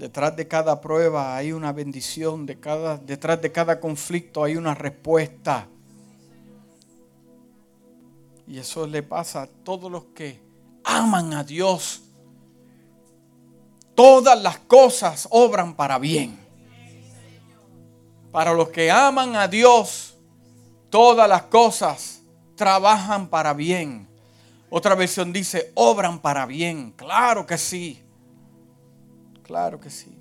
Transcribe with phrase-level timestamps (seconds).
[0.00, 5.68] Detrás de cada prueba hay una bendición, detrás de cada conflicto hay una respuesta.
[8.46, 10.40] Y eso le pasa a todos los que
[10.84, 12.00] aman a Dios.
[13.94, 16.40] Todas las cosas obran para bien.
[18.32, 20.16] Para los que aman a Dios,
[20.88, 22.22] todas las cosas
[22.56, 24.08] trabajan para bien.
[24.70, 26.92] Otra versión dice, obran para bien.
[26.92, 28.02] Claro que sí.
[29.50, 30.16] Claro que sí.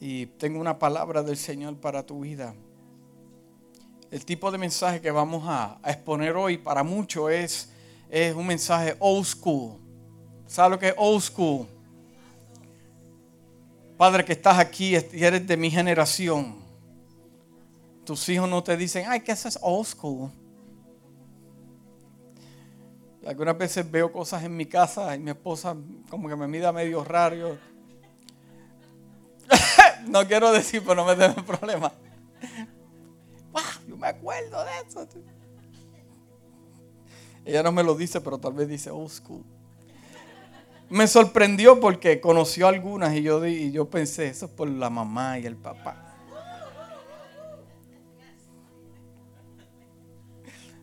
[0.00, 2.54] Y tengo una palabra del Señor para tu vida.
[4.10, 7.68] El tipo de mensaje que vamos a, exponer hoy para muchos es,
[8.08, 9.78] es un mensaje old school.
[10.46, 11.66] ¿Sabes lo que es old school?
[13.98, 16.62] Padre que estás aquí y eres de mi generación.
[18.06, 20.30] Tus hijos no te dicen, ay, que eso es old school.
[23.26, 25.76] Algunas veces veo cosas en mi casa y mi esposa
[26.10, 27.56] como que me mira medio raro.
[30.08, 31.92] no quiero decir, pero no me den problema.
[33.86, 35.06] yo me acuerdo de eso.
[37.44, 39.44] Ella no me lo dice, pero tal vez dice old school.
[40.90, 45.38] Me sorprendió porque conoció algunas y yo, y yo pensé, eso es por la mamá
[45.38, 46.08] y el papá.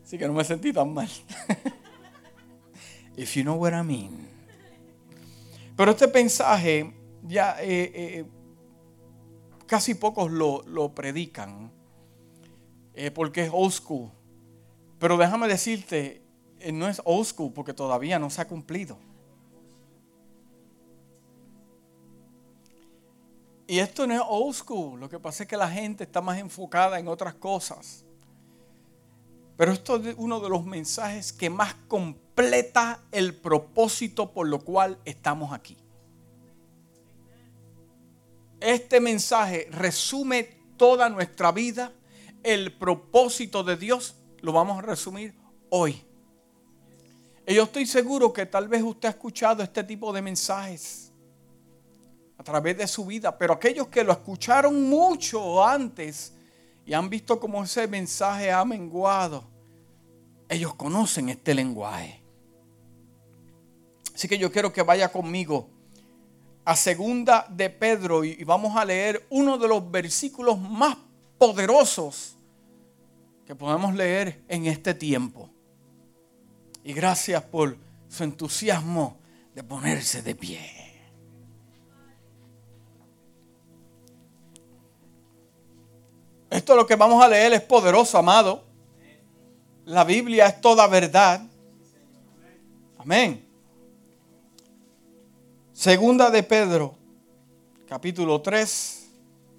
[0.03, 1.09] Así que no me sentí tan mal.
[3.19, 4.29] If you know what I mean.
[5.75, 6.93] Pero este mensaje
[7.27, 8.25] ya eh, eh,
[9.65, 11.69] casi pocos lo, predican
[12.93, 14.09] eh, porque es old school.
[14.99, 16.21] Pero déjame decirte,
[16.71, 18.97] no es old school porque todavía no se ha cumplido.
[23.67, 26.39] Y esto no es old school, lo que pasa es que la gente está más
[26.39, 28.05] enfocada en otras cosas.
[29.59, 34.97] Pero esto es uno de los mensajes que más completa el propósito por lo cual
[35.03, 35.75] estamos aquí.
[38.61, 40.43] Este mensaje resume
[40.77, 41.91] toda nuestra vida,
[42.41, 45.35] el propósito de Dios, lo vamos a resumir
[45.69, 46.05] hoy.
[47.45, 51.11] Y yo estoy seguro que tal vez usted ha escuchado este tipo de mensajes
[52.37, 56.38] a través de su vida, pero aquellos que lo escucharon mucho antes
[56.89, 59.43] y han visto cómo ese mensaje ha menguado,
[60.49, 62.19] ellos conocen este lenguaje.
[64.15, 65.69] Así que yo quiero que vaya conmigo
[66.65, 70.97] a segunda de Pedro y vamos a leer uno de los versículos más
[71.37, 72.35] poderosos
[73.45, 75.47] que podemos leer en este tiempo.
[76.83, 77.77] Y gracias por
[78.07, 79.19] su entusiasmo
[79.53, 80.78] de ponerse de pie.
[86.49, 88.63] Esto lo que vamos a leer es poderoso, amado.
[89.85, 91.41] La Biblia es toda verdad.
[92.97, 93.45] Amén.
[95.73, 96.95] Segunda de Pedro,
[97.87, 99.09] capítulo 3,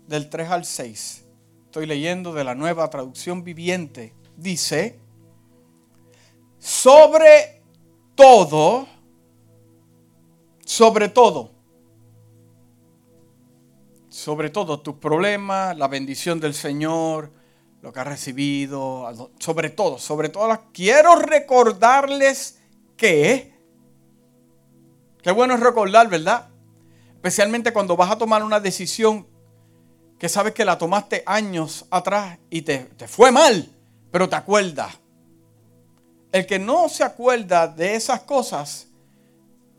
[0.06, 1.24] del 3 al 6.
[1.66, 4.12] Estoy leyendo de la nueva traducción viviente.
[4.36, 4.98] Dice,
[6.58, 7.62] sobre
[8.14, 8.86] todo,
[10.64, 11.52] sobre todo,
[14.20, 17.32] sobre todo tus problemas, la bendición del Señor,
[17.82, 22.60] lo que has recibido, sobre todo, sobre todo, quiero recordarles
[22.96, 23.50] que
[25.22, 26.48] Qué bueno es recordar, ¿verdad?
[27.14, 29.26] Especialmente cuando vas a tomar una decisión
[30.18, 33.68] que sabes que la tomaste años atrás y te, te fue mal,
[34.10, 34.98] pero te acuerdas.
[36.32, 38.88] El que no se acuerda de esas cosas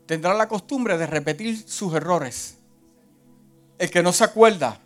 [0.06, 2.58] tendrá la costumbre de repetir sus errores.
[3.82, 4.78] El que no se acuerda,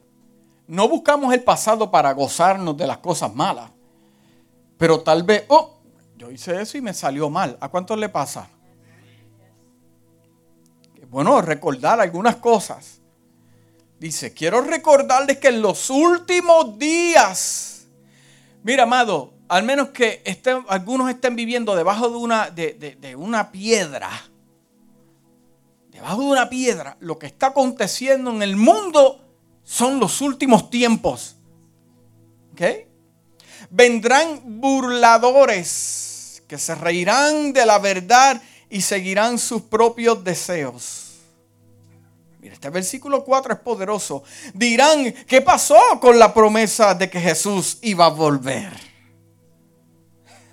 [0.69, 3.71] no buscamos el pasado para gozarnos de las cosas malas,
[4.79, 5.81] pero tal vez, oh,
[6.17, 7.59] yo hice eso y me salió mal.
[7.61, 8.49] ¿A cuántos le pasa?
[11.11, 13.03] bueno, recordar algunas cosas.
[14.01, 17.89] Dice, quiero recordarles que en los últimos días,
[18.63, 24.09] mira, amado, al menos que estén, algunos estén viviendo debajo de una, de, una piedra,
[25.97, 29.25] debajo de una piedra, lo que está aconteciendo en el mundo
[29.65, 31.37] son los últimos tiempos.
[32.53, 32.61] ¿Ok?
[33.71, 41.15] Vendrán burladores que se reirán de la verdad y seguirán sus propios deseos.
[42.41, 44.23] Mira, este versículo 4 es poderoso.
[44.53, 48.71] Dirán, ¿qué pasó con la promesa de que Jesús iba a volver?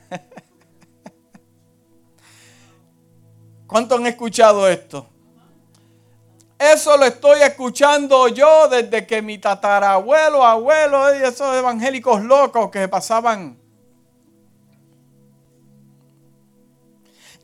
[3.67, 5.09] ¿Cuántos han escuchado esto?
[6.57, 13.61] Eso lo estoy escuchando yo desde que mi tatarabuelo, abuelo, esos evangélicos locos que pasaban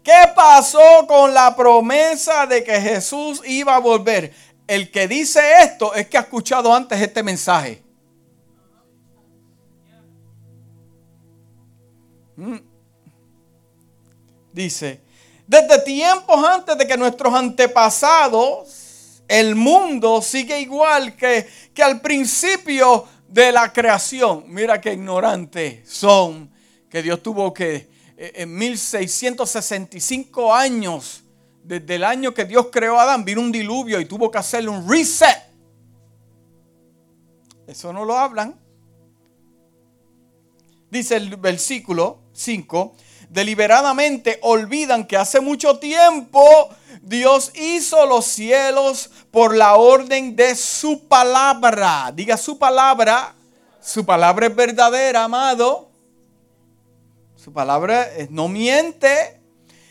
[0.02, 4.34] ¿Qué pasó con la promesa de que Jesús iba a volver?
[4.70, 7.82] el que dice esto es que ha escuchado antes este mensaje.
[12.36, 12.60] Mm.
[14.54, 15.02] Dice,
[15.48, 18.70] desde tiempos antes de que nuestros antepasados,
[19.30, 24.44] el mundo sigue igual que, que al principio de la creación.
[24.48, 26.52] Mira qué ignorantes son,
[26.90, 31.24] que Dios tuvo que eh, en 1665 años,
[31.64, 34.72] desde el año que Dios creó a Adán, vino un diluvio y tuvo que hacerle
[34.72, 35.38] un reset.
[37.68, 38.60] Eso no lo hablan.
[40.90, 42.96] Dice el versículo 5,
[43.30, 46.70] deliberadamente olvidan que hace mucho tiempo
[47.01, 52.12] Dios hizo los cielos por la orden de su palabra.
[52.13, 53.36] Diga su palabra.
[53.81, 55.90] Su palabra es verdadera, amado.
[57.36, 59.40] Su palabra no miente.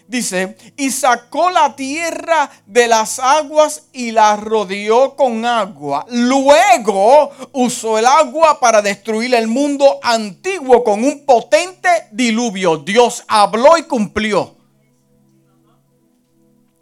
[0.06, 6.06] Dice, y sacó la tierra de las aguas y la rodeó con agua.
[6.08, 12.78] Luego usó el agua para destruir el mundo antiguo con un potente diluvio.
[12.78, 14.57] Dios habló y cumplió.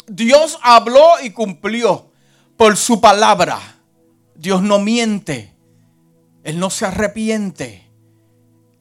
[0.08, 2.10] Dios habló y cumplió
[2.56, 3.58] por su palabra.
[4.34, 5.54] Dios no miente.
[6.44, 7.86] Él no se arrepiente.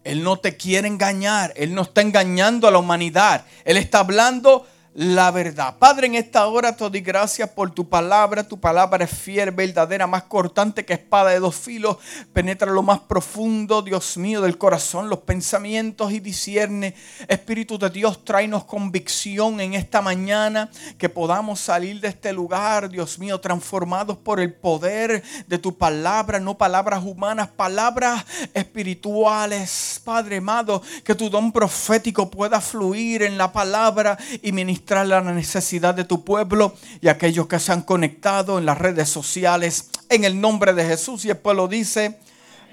[0.03, 1.53] Él no te quiere engañar.
[1.55, 3.45] Él no está engañando a la humanidad.
[3.63, 5.75] Él está hablando la verdad.
[5.77, 8.47] Padre, en esta hora te doy gracias por tu palabra.
[8.47, 11.97] Tu palabra es fiel, verdadera, más cortante que espada de dos filos.
[12.31, 16.95] Penetra lo más profundo, Dios mío, del corazón, los pensamientos y discierne.
[17.27, 20.69] Espíritu de Dios, tráenos convicción en esta mañana.
[20.97, 26.39] Que podamos salir de este lugar, Dios mío, transformados por el poder de tu palabra.
[26.39, 30.01] No palabras humanas, palabras espirituales.
[30.05, 35.95] Padre amado, que tu don profético pueda fluir en la palabra y ministrar la necesidad
[35.95, 39.89] de tu pueblo y aquellos que se han conectado en las redes sociales.
[40.09, 42.19] En el nombre de Jesús y el pueblo dice,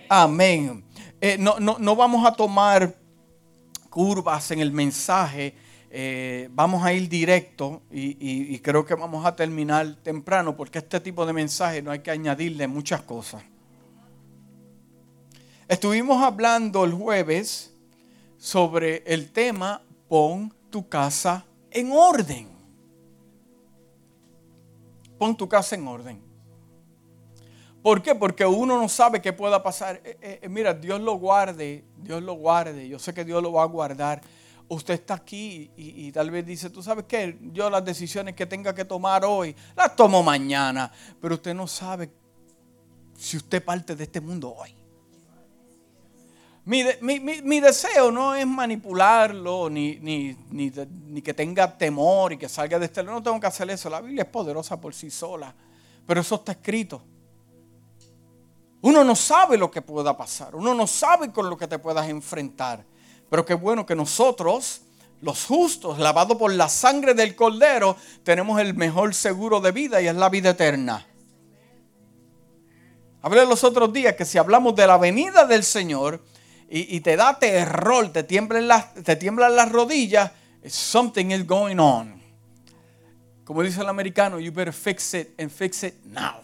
[0.08, 0.84] amén.
[1.20, 2.94] Eh, no, no, vamos a tomar
[3.88, 5.54] curvas en el mensaje.
[5.90, 8.16] Eh, vamos a ir directo y,
[8.54, 12.10] y, creo que vamos a terminar temprano porque este tipo de mensaje no hay que
[12.10, 13.42] añadirle muchas cosas.
[15.68, 17.72] Estuvimos hablando el jueves
[18.38, 21.44] sobre el tema pon tu casa
[21.74, 22.48] en orden.
[25.18, 26.32] Pon tu casa en orden.
[27.82, 28.14] ¿Por qué?
[28.14, 30.00] Porque uno no sabe qué pueda pasar.
[30.04, 32.88] Eh, eh, eh, mira, Dios lo guarde, Dios lo guarde.
[32.88, 34.20] Yo sé que Dios lo va a guardar.
[34.68, 38.74] Usted está aquí y, tal vez dice, tú sabes qué, yo las decisiones que tenga
[38.74, 40.90] que tomar hoy, las tomo mañana.
[41.20, 42.10] Pero usted no sabe
[43.18, 44.81] si usted parte de este mundo hoy.
[46.64, 50.36] Mi, deseo no es manipularlo, ni,
[51.24, 53.02] que tenga temor y que salga de este...
[53.02, 53.90] No tengo que hacer eso.
[53.90, 55.52] La Biblia es poderosa por sí sola.
[56.06, 57.02] Pero eso está escrito.
[58.82, 60.54] Uno no sabe lo que pueda pasar.
[60.54, 62.84] Uno no sabe con lo que te puedas enfrentar.
[63.28, 64.82] Pero qué bueno que nosotros,
[65.20, 70.06] los justos, lavados por la sangre del Cordero, tenemos el mejor seguro de vida y
[70.06, 71.06] es la vida eterna.
[73.20, 76.20] Hablé los otros días que si hablamos de la venida del Señor,
[76.74, 80.32] y, te da terror, te tiemblan las, te tiemblan las rodillas,
[80.66, 82.22] something is going on.
[83.44, 86.40] Como dice el americano, you better fix it and fix it now.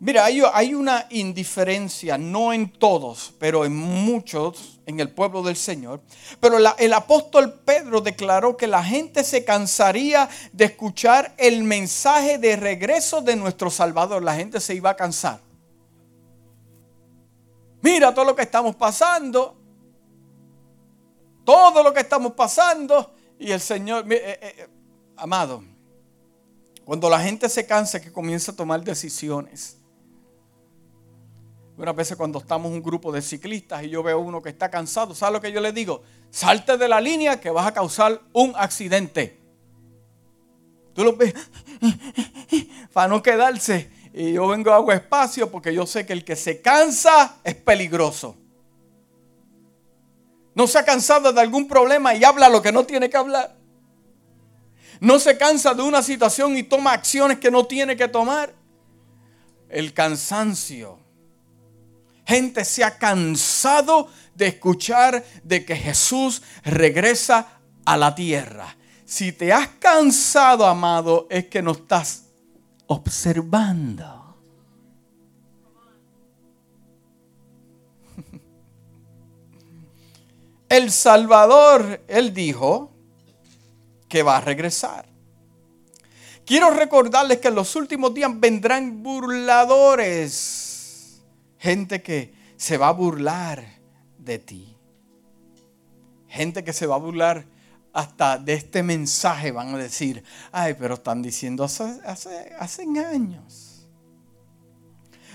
[0.00, 5.56] Mira, hay, hay, una indiferencia, no en todos, pero en muchos, en el pueblo del
[5.56, 6.00] Señor.
[6.40, 12.56] Pero el apóstol Pedro declaró que la gente se cansaría de escuchar el mensaje de
[12.56, 14.22] regreso de nuestro Salvador.
[14.22, 15.51] La gente se iba a cansar.
[17.82, 19.56] Mira todo lo que estamos pasando.
[21.44, 23.14] Todo lo que estamos pasando.
[23.38, 24.68] Y el Señor, eh, eh, eh,
[25.16, 25.64] amado,
[26.84, 29.78] cuando la gente se cansa que comienza a tomar decisiones.
[31.76, 35.14] Una vez cuando estamos un grupo de ciclistas y yo veo uno que está cansado,
[35.14, 36.02] ¿sabes lo que yo le digo?
[36.30, 39.40] Salte de la línea que vas a causar un accidente.
[40.94, 41.34] Tú lo ves
[42.92, 46.36] para no quedarse y yo vengo a hago espacio porque yo sé que el que
[46.36, 48.36] se cansa es peligroso.
[50.54, 53.56] No se ha cansado de algún problema y habla lo que no tiene que hablar.
[55.00, 58.54] No se cansa de una situación y toma acciones que no tiene que tomar.
[59.70, 60.98] El cansancio.
[62.26, 68.76] Gente se ha cansado de escuchar de que Jesús regresa a la tierra.
[69.06, 72.31] Si te has cansado, amado, es que no estás
[72.92, 74.36] observando.
[80.68, 82.90] El Salvador, él dijo
[84.08, 85.06] que va a regresar.
[86.44, 90.42] Quiero recordarles que en los últimos días vendrán burladores.
[91.58, 93.64] Gente que se va a burlar
[94.18, 94.76] de ti.
[96.28, 97.46] Gente que se va a burlar
[97.92, 99.50] hasta de este mensaje.
[99.50, 103.86] Van a decir, ay, pero están diciendo hace, hace, hace años.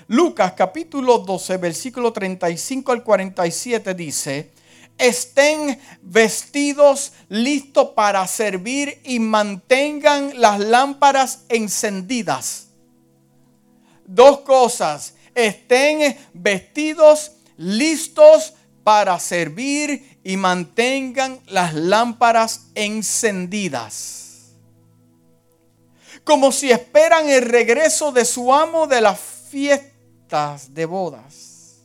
[0.08, 4.52] Lucas capítulo 12, versículo 35 al 47 dice,
[4.98, 12.70] estén vestidos listos para servir y mantengan las lámparas encendidas.
[14.06, 18.54] Dos cosas, estén vestidos listos
[18.86, 24.50] para servir y mantengan las lámparas encendidas.
[26.26, 31.78] Como si esperan el regreso de su amo de la fiesta de bodas.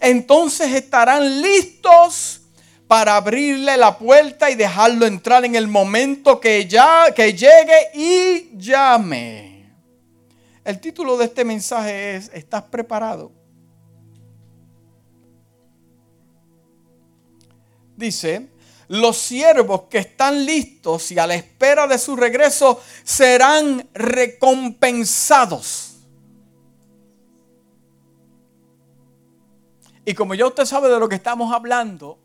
[0.00, 2.42] Entonces estarán listos
[2.86, 8.56] para abrirle la puerta y dejarlo entrar en el momento que ya que llegue y
[8.56, 9.68] llame.
[10.64, 13.32] El título de este mensaje es ¿Estás preparado?
[17.96, 18.50] Dice,
[18.88, 25.90] los siervos que están listos y a la espera de su regreso serán recompensados.
[30.04, 32.18] Y como ya usted sabe de lo que estamos hablando,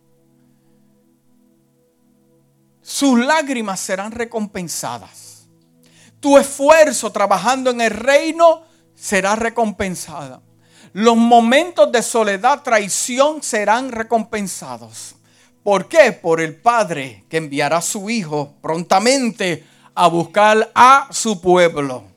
[2.82, 5.48] sus lágrimas serán recompensadas.
[6.20, 10.42] Tu esfuerzo trabajando en el reino será recompensada.
[10.92, 15.16] Los momentos de soledad, traición serán recompensados.
[15.70, 16.14] ¿Por qué?
[16.14, 22.10] Por el Padre que enviará a su Hijo prontamente a buscar a su pueblo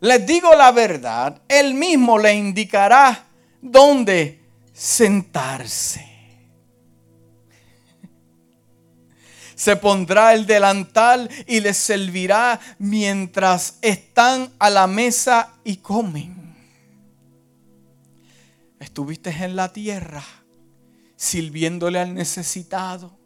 [0.00, 3.26] les digo la verdad, él mismo le indicará
[3.62, 4.40] dónde
[4.72, 6.06] sentarse.
[9.54, 16.56] Se pondrá el delantal y les servirá mientras están a la mesa y comen.
[18.78, 20.39] Estuviste en la tierra
[21.20, 23.20] sirviéndole al necesitado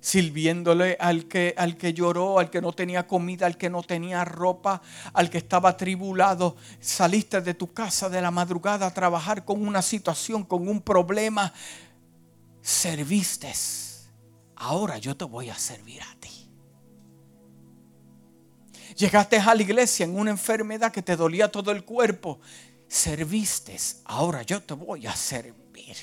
[0.00, 4.24] sirviéndole al que, al que lloró, al que no tenía comida, al que no tenía
[4.24, 4.80] ropa,
[5.12, 6.56] al que estaba tribulado.
[6.78, 11.52] Saliste de tu casa de la madrugada a trabajar con una situación, con un problema.
[12.62, 13.52] Serviste.
[14.54, 16.48] Ahora yo te voy a servir a ti.
[18.94, 22.40] Llegaste a la iglesia en una enfermedad que te dolía todo el cuerpo.
[22.86, 23.76] Serviste.
[24.04, 25.96] Ahora yo te voy a servir.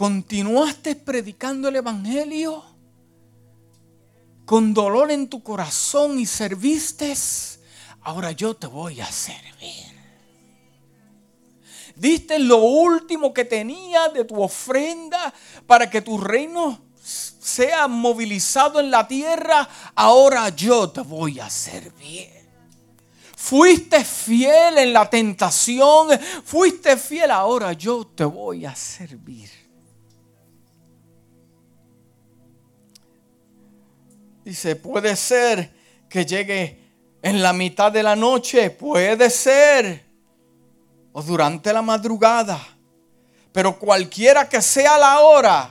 [0.00, 2.64] Continuaste predicando el Evangelio
[4.46, 7.14] con dolor en tu corazón y serviste,
[8.00, 9.92] ahora yo te voy a servir.
[11.96, 15.34] Diste lo último que tenía de tu ofrenda
[15.66, 22.30] para que tu reino sea movilizado en la tierra, ahora yo te voy a servir.
[23.36, 26.08] Fuiste fiel en la tentación,
[26.42, 29.59] fuiste fiel, ahora yo te voy a servir.
[34.44, 35.70] Dice, puede ser
[36.08, 36.78] que llegue
[37.22, 40.04] en la mitad de la noche, puede ser,
[41.12, 42.58] o durante la madrugada,
[43.52, 45.70] pero cualquiera que sea la hora,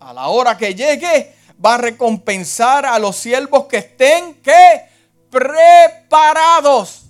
[0.00, 4.82] a la hora que llegue, va a recompensar a los siervos que estén que
[5.30, 7.02] preparados.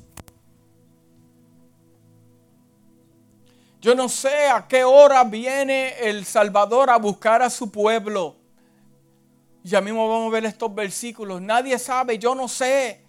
[3.80, 8.40] Yo no sé a qué hora viene el Salvador a buscar a su pueblo.
[9.62, 11.40] Ya mismo vamos a ver estos versículos.
[11.40, 13.05] Nadie sabe, yo no sé.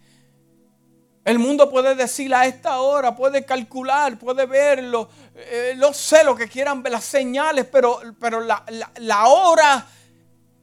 [1.23, 5.07] El mundo puede decir a esta hora, puede calcular, puede verlo.
[5.35, 8.65] Eh, no sé lo que quieran ver, las señales, pero, pero la,
[8.97, 9.87] la hora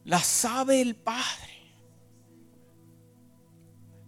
[0.05, 1.49] la sabe el Padre.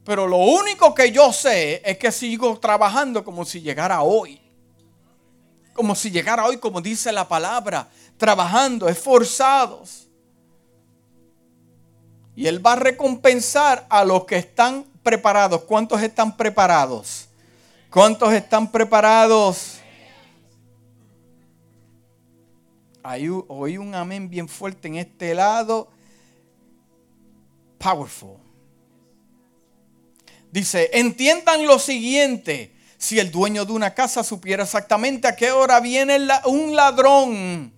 [0.04, 4.40] Pero lo único que yo sé es que sigo trabajando como si llegara hoy.
[5.72, 10.09] Como si llegara hoy, como dice la palabra, trabajando, esforzados.
[12.40, 15.62] Y Él va a recompensar a los que están preparados.
[15.64, 17.28] ¿Cuántos están preparados?
[17.90, 19.78] ¿Cuántos están preparados?
[23.02, 25.90] Ahí oí un amén bien fuerte en este lado.
[27.76, 28.38] Powerful.
[30.50, 32.74] Dice, entiendan lo siguiente.
[32.96, 36.16] Si el dueño de una casa supiera exactamente a qué hora viene
[36.46, 37.70] un ladrón,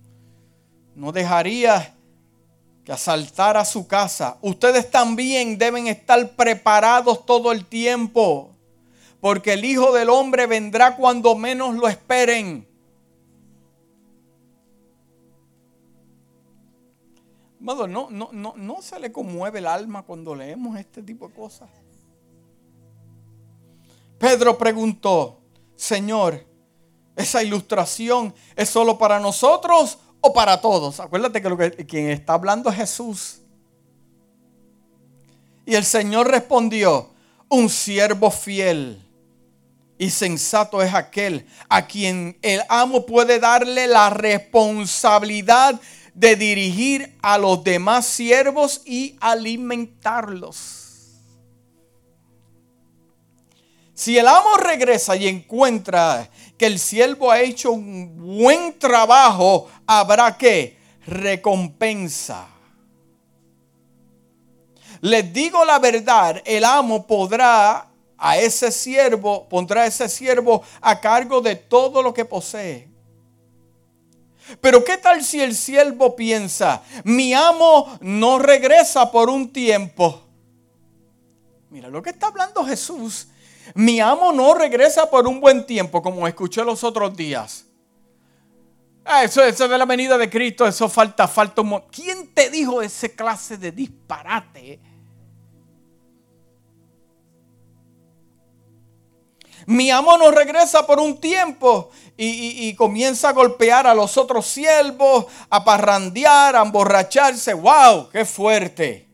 [0.94, 1.96] no dejaría
[2.84, 4.38] que asaltar a su casa.
[4.42, 8.50] Ustedes también deben estar preparados todo el tiempo,
[9.20, 12.66] porque el Hijo del Hombre vendrá cuando menos lo esperen.
[17.62, 21.70] no, no, no, no se le conmueve el alma cuando leemos este tipo de cosas.
[24.18, 25.40] Pedro preguntó,
[25.76, 26.44] Señor,
[27.16, 30.98] ¿esa ilustración es solo para nosotros o para todos?
[31.00, 33.40] Acuérdate que, lo que quien está hablando es Jesús.
[35.66, 37.10] Y el Señor respondió,
[37.48, 39.02] un siervo fiel
[39.98, 45.78] y sensato es aquel a quien el amo puede darle la responsabilidad
[46.14, 50.82] de dirigir a los demás siervos y alimentarlos.
[53.94, 56.28] Si el amo regresa y encuentra
[56.62, 60.78] que el siervo ha hecho un buen trabajo, habrá que
[61.08, 62.46] recompensa.
[65.00, 71.00] Les digo la verdad, el amo podrá a ese siervo, pondrá a ese siervo a
[71.00, 72.88] cargo de todo lo que posee.
[74.60, 80.22] Pero ¿qué tal si el siervo piensa, mi amo no regresa por un tiempo?
[81.70, 83.26] Mira, lo que está hablando Jesús,
[83.74, 87.66] mi amo no regresa por un buen tiempo, como escuché los otros días.
[89.04, 91.80] Ah, eso, eso de la venida de Cristo, eso falta, falta un...
[91.90, 94.80] ¿Quién te dijo ese clase de disparate?
[99.66, 105.26] Mi amo no regresa por un tiempo y, comienza a golpear a los otros siervos,
[105.50, 107.54] a parrandear, a emborracharse.
[107.54, 108.08] ¡Wow!
[108.10, 109.11] ¡Qué fuerte!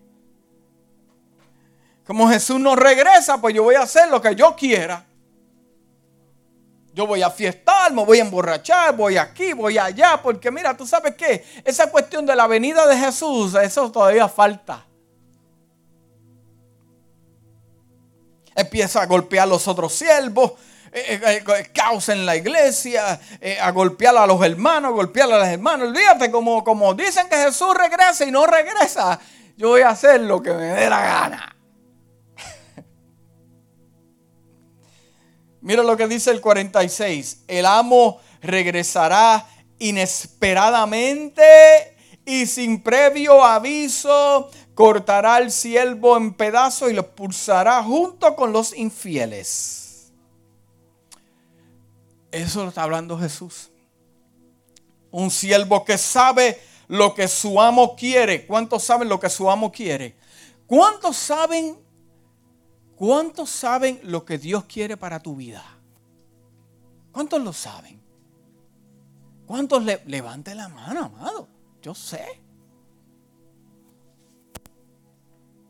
[2.09, 5.05] Como Jesús no regresa, pues yo voy a hacer lo que yo quiera.
[6.95, 10.87] Yo voy a fiestar, me voy a emborrachar, voy aquí, voy allá, porque mira, tú
[10.87, 14.87] sabes qué, esa cuestión de la venida de Jesús, eso todavía falta.
[18.57, 20.53] empieza a golpear a los otros siervos,
[20.91, 23.21] eh, eh, eh, caos en la iglesia,
[23.61, 25.89] a golpear a los hermanos, golpear a las hermanas.
[25.89, 29.21] Olvídate, como, como dicen que Jesús regresa y no regresa,
[29.59, 31.58] yo voy a hacer lo que me dé la gana.
[35.69, 37.43] Mira lo que dice el 46.
[37.47, 39.47] El amo regresará
[39.79, 41.43] inesperadamente
[42.25, 48.75] y sin previo aviso cortará al siervo en pedazos y lo expulsará junto con los
[48.75, 50.11] infieles.
[52.33, 53.69] Eso lo está hablando Jesús.
[55.11, 58.47] Un siervo que sabe lo que su amo quiere.
[58.47, 60.17] ¿Cuántos saben lo que su amo quiere?
[60.67, 61.77] ¿Cuántos saben?
[62.99, 65.63] ¿Cuántos saben lo que Dios quiere para tu vida?
[67.13, 68.03] ¿Cuántos lo saben?
[69.47, 71.49] ¿Cuántos le levante la mano, amado?
[71.81, 72.27] Yo sé.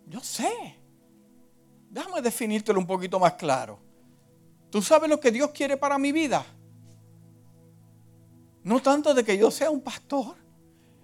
[0.06, 0.78] Yo sé.
[1.90, 3.78] Déjame definírtelo un poquito más claro.
[4.70, 6.46] ¿Tú sabes lo que Dios quiere para mi vida?
[8.64, 10.34] No tanto de que yo sea un pastor.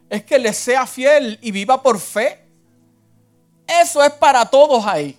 [0.08, 2.48] Es que le sea fiel y viva por fe.
[3.66, 5.18] Eso es para todos ahí.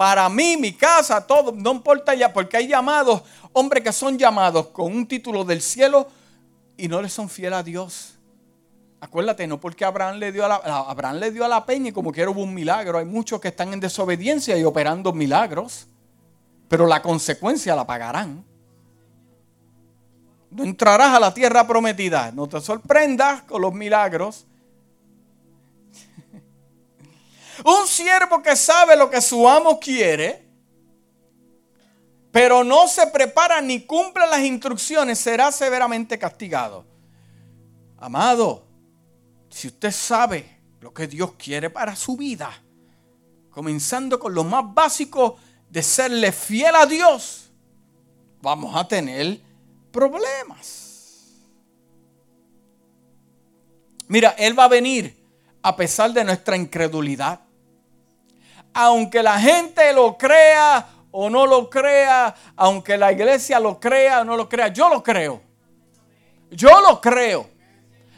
[0.00, 1.52] Para mí, mi casa, todo.
[1.52, 3.20] No importa ya, porque hay llamados,
[3.52, 6.08] hombres que son llamados con un título del cielo
[6.78, 8.18] y no le son fieles a Dios.
[8.98, 11.92] Acuérdate, no porque Abraham le dio a la, Abraham le dio a la peña y
[11.92, 12.96] como quiera hubo un milagro.
[12.96, 15.86] Hay muchos que están en desobediencia y operando milagros.
[16.66, 18.42] Pero la consecuencia la pagarán.
[20.50, 22.32] No entrarás a la tierra prometida.
[22.32, 24.46] No te sorprendas con los milagros.
[27.64, 30.48] Un siervo que sabe lo que su amo quiere,
[32.30, 36.84] pero no se prepara ni cumple las instrucciones, será severamente castigado.
[37.98, 38.66] Amado,
[39.50, 42.50] si usted sabe lo que Dios quiere para su vida,
[43.50, 45.36] comenzando con lo más básico
[45.68, 47.50] de serle fiel a Dios,
[48.40, 49.40] vamos a tener
[49.90, 50.88] problemas.
[54.08, 55.16] Mira, Él va a venir
[55.62, 57.40] a pesar de nuestra incredulidad.
[58.72, 64.24] Aunque la gente lo crea o no lo crea, aunque la iglesia lo crea o
[64.24, 65.40] no lo crea, yo lo creo.
[66.50, 67.48] Yo lo creo.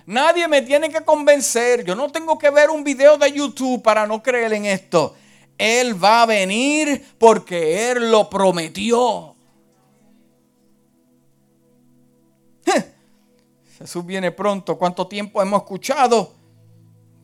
[0.06, 1.84] Nadie me tiene que convencer.
[1.84, 5.14] Yo no tengo que ver un video de YouTube para no creer en esto.
[5.56, 9.36] Él va a venir porque Él lo prometió.
[13.78, 14.76] Jesús viene pronto.
[14.76, 16.32] ¿Cuánto tiempo hemos escuchado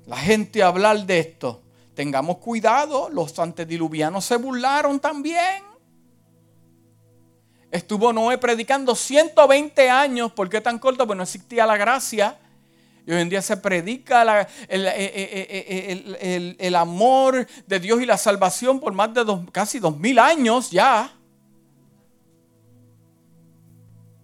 [0.07, 1.63] la gente hablar de esto?
[1.99, 3.11] Tengamos cuidado.
[3.11, 5.65] Los antediluvianos se burlaron también.
[7.73, 10.31] Estuvo Noé predicando 120 años.
[10.31, 11.05] ¿Por qué tan corto?
[11.09, 12.39] Pues no existía la gracia.
[13.05, 18.17] Y hoy en día se predica eh, eh, eh, el, amor de Dios y la
[18.17, 21.13] salvación por más de casi dos mil años ya.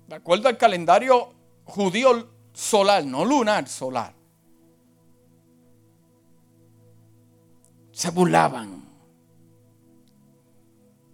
[0.07, 1.35] De acuerdo al calendario
[1.65, 4.15] judío solar, no lunar, solar.
[7.95, 8.83] Se burlaban.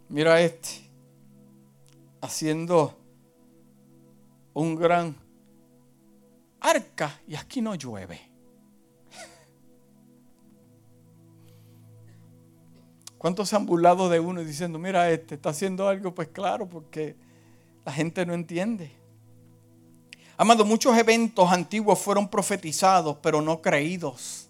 [0.08, 0.90] Mira este,
[2.22, 2.96] haciendo
[4.54, 5.14] un gran
[6.58, 8.18] arca y aquí no llueve.
[13.18, 16.14] ¿Cuántos se han burlado de uno diciendo, mira, este está haciendo algo?
[16.14, 17.14] Pues claro, porque
[17.84, 18.90] la gente no entiende.
[20.38, 24.49] Amado, muchos eventos antiguos fueron profetizados, pero no creídos.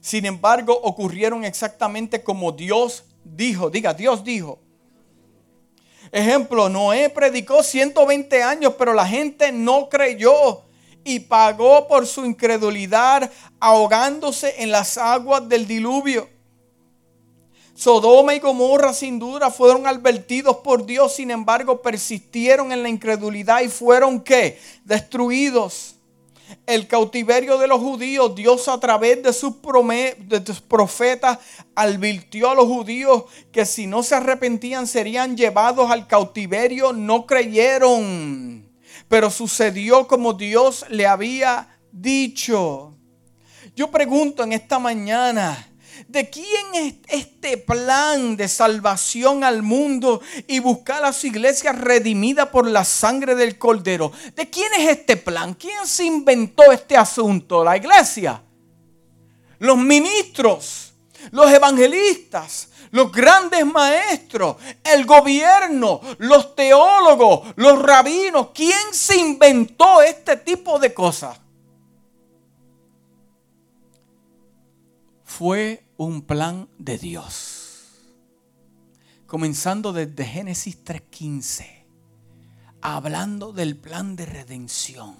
[0.00, 3.70] Sin embargo, ocurrieron exactamente como Dios dijo.
[3.70, 4.58] Diga, Dios dijo.
[6.12, 10.62] Ejemplo, Noé predicó 120 años, pero la gente no creyó
[11.04, 16.28] y pagó por su incredulidad ahogándose en las aguas del diluvio.
[17.74, 23.62] Sodoma y Gomorra sin duda fueron advertidos por Dios, sin embargo persistieron en la incredulidad
[23.62, 24.58] y fueron qué?
[24.84, 25.94] Destruidos.
[26.66, 31.38] El cautiverio de los judíos, Dios a través de sus, de profetas
[31.74, 38.68] advirtió a los judíos que si no se arrepentían serían llevados al cautiverio, no creyeron.
[39.08, 42.96] Pero sucedió como Dios le había dicho.
[43.74, 45.69] Yo pregunto en esta mañana,
[46.08, 52.50] ¿De quién es este plan de salvación al mundo y buscar a su iglesia redimida
[52.50, 54.12] por la sangre del Cordero?
[54.34, 55.54] ¿De quién es este plan?
[55.54, 57.64] ¿Quién se inventó este asunto?
[57.64, 58.42] ¿La iglesia?
[59.58, 60.94] Los ministros,
[61.30, 68.48] los evangelistas, los grandes maestros, el gobierno, los teólogos, los rabinos.
[68.54, 71.38] ¿Quién se inventó este tipo de cosas?
[75.24, 78.08] Fue un plan de Dios.
[79.26, 81.66] Comenzando desde Génesis 3.15,
[82.80, 85.14] hablando del plan de redención.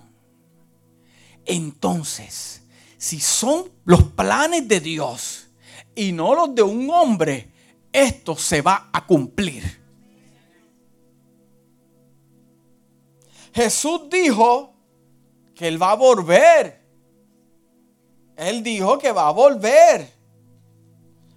[1.45, 2.63] Entonces,
[2.97, 5.49] si son los planes de Dios
[5.95, 7.53] y no los de un hombre,
[7.93, 9.83] esto se va a cumplir.
[13.53, 14.73] Jesús dijo
[15.55, 16.83] que Él va a volver.
[18.35, 20.20] Él dijo que va a volver.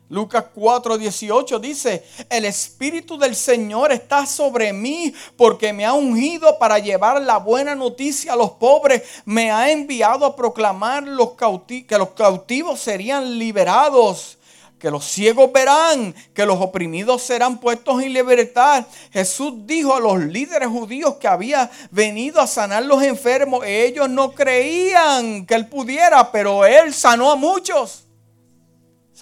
[0.09, 6.77] Lucas 4:18 dice, el Espíritu del Señor está sobre mí porque me ha ungido para
[6.77, 12.09] llevar la buena noticia a los pobres, me ha enviado a proclamar los que los
[12.09, 14.37] cautivos serían liberados
[14.83, 18.85] que los ciegos verán, que los oprimidos serán puestos en libertad.
[19.13, 23.63] Jesús dijo a los líderes judíos que había venido a sanar los enfermos.
[23.65, 28.02] Ellos no creían que él pudiera, pero él sanó a muchos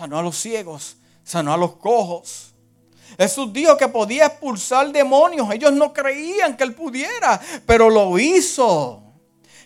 [0.02, 2.56] sanó a los ciegos, sanó a los cojos.
[3.20, 5.48] Jesús dijo que podía expulsar demonios.
[5.54, 9.04] Ellos no creían que él pudiera, pero lo hizo.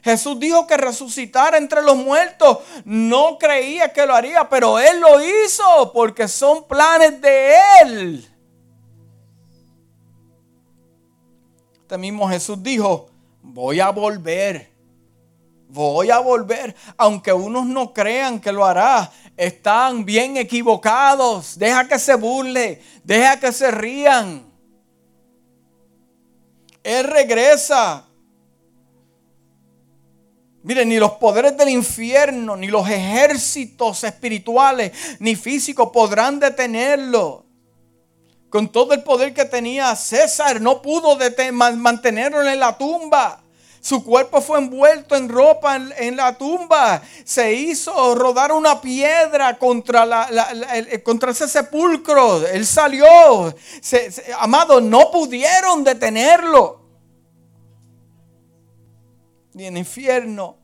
[0.04, 2.58] Jesús dijo que resucitar entre los muertos.
[2.84, 8.30] No creía que lo haría, pero él lo hizo porque son planes de él.
[11.76, 13.08] Este mismo Jesús dijo,
[13.42, 14.76] voy a volver.
[15.68, 21.58] Voy a volver, aunque unos no crean que lo hará están bien equivocados.
[21.58, 24.46] Deja que se burle, deja que se rían.
[26.84, 28.06] Él regresa.
[30.64, 37.46] Miren, ni los poderes del infierno, ni los ejércitos espirituales, ni físicos podrán detenerlo.
[38.50, 41.18] Con todo el poder que tenía César, no pudo
[41.52, 43.45] mantenerlo en la tumba.
[43.86, 47.04] Su cuerpo fue envuelto en ropa en, la tumba.
[47.24, 50.28] Se hizo rodar una piedra contra, la,
[51.04, 52.48] contra ese sepulcro.
[52.48, 53.06] Él salió.
[54.40, 56.82] amado, no pudieron detenerlo.
[59.54, 60.58] Ni el infierno,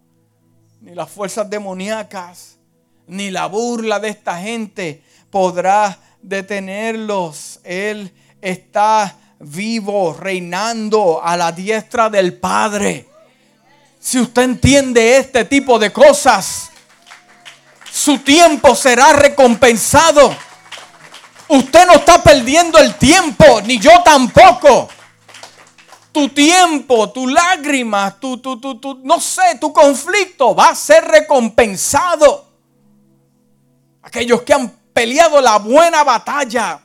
[0.79, 2.57] ni las fuerzas demoníacas,
[3.05, 7.59] ni la burla de esta gente podrá detenerlos.
[7.63, 13.10] Él está vivo, reinando a la diestra del Padre.
[14.01, 16.71] Si usted entiende este tipo de cosas,
[17.93, 20.35] su tiempo será recompensado.
[21.47, 24.89] Usted no está perdiendo el tiempo, ni yo tampoco.
[26.11, 31.05] Tu tiempo, tu lágrima, tu, tu, tu, tu, no sé, tu conflicto va a ser
[31.05, 32.47] recompensado.
[34.01, 36.81] Aquellos que han peleado la buena batalla,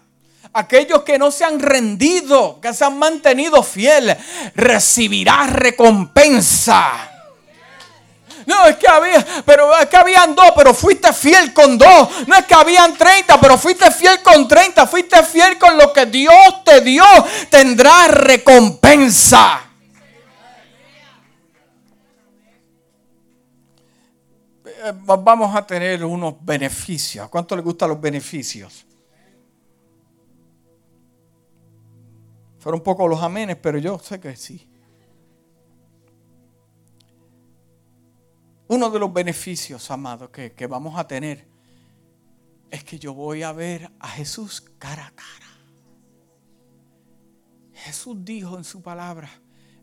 [0.57, 4.17] aquellos que no se han rendido, que se han mantenido fieles,
[4.55, 7.13] recibirá recompensa.
[8.47, 12.27] No, es que había, pero es que habían dos, pero fuiste fiel con dos.
[12.27, 14.87] No es que habían 30, pero fuiste fiel con 30.
[14.87, 17.05] Fuiste fiel con lo que Dios te dio.
[17.51, 19.63] Tendrás recompensa.
[24.87, 27.25] eh, vamos a tener unos beneficios.
[27.25, 28.87] ¿A cuánto le gustan los beneficios?
[32.67, 34.69] Fueron un poco los amenes, pero yo sé que sí.
[38.67, 41.47] Uno de los beneficios, amados, que, que vamos a tener
[42.73, 45.47] es que yo voy a ver a Jesús cara a cara.
[47.73, 49.31] Jesús dijo en su palabra,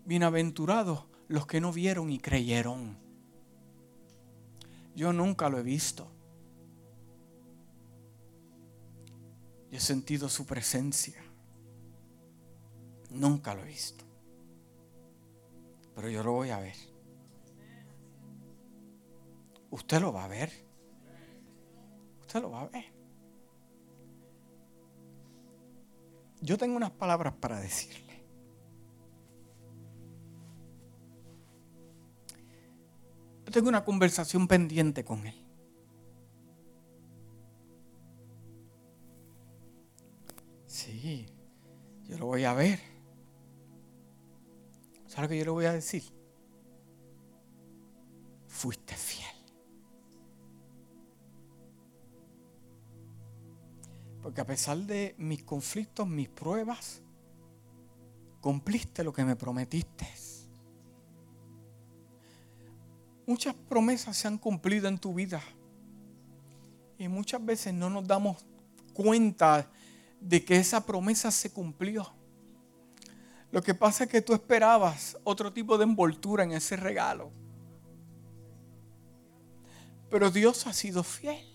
[0.04, 2.98] bienaventurados los que no vieron y creyeron.
[4.94, 6.12] Yo nunca lo he visto.
[9.72, 11.23] Yo he sentido su presencia.
[13.14, 14.04] Nunca lo he visto.
[15.96, 16.76] Pero yo lo voy a ver.
[19.70, 20.52] Usted lo va a ver.
[22.22, 22.86] Usted lo va a ver.
[26.42, 28.14] Yo tengo unas palabras para decirle.
[33.46, 35.36] Yo tengo una conversación pendiente con él.
[40.66, 41.28] Sí,
[42.06, 42.93] yo lo voy a ver.
[45.14, 46.02] ¿Sabe lo que yo le voy a decir?
[48.48, 49.28] Fuiste fiel.
[54.24, 57.04] Porque a pesar de mis conflictos, mis pruebas,
[58.42, 60.08] cumpliste lo que me prometiste.
[63.28, 65.44] Muchas promesas se han cumplido en tu vida.
[66.98, 68.44] Y muchas veces no nos damos
[68.96, 69.70] cuenta
[70.20, 72.23] de que esa promesa se cumplió.
[73.54, 77.32] Lo que pasa es que tú esperabas otro tipo de envoltura en ese regalo.
[80.10, 81.46] Pero Dios ha sido fiel.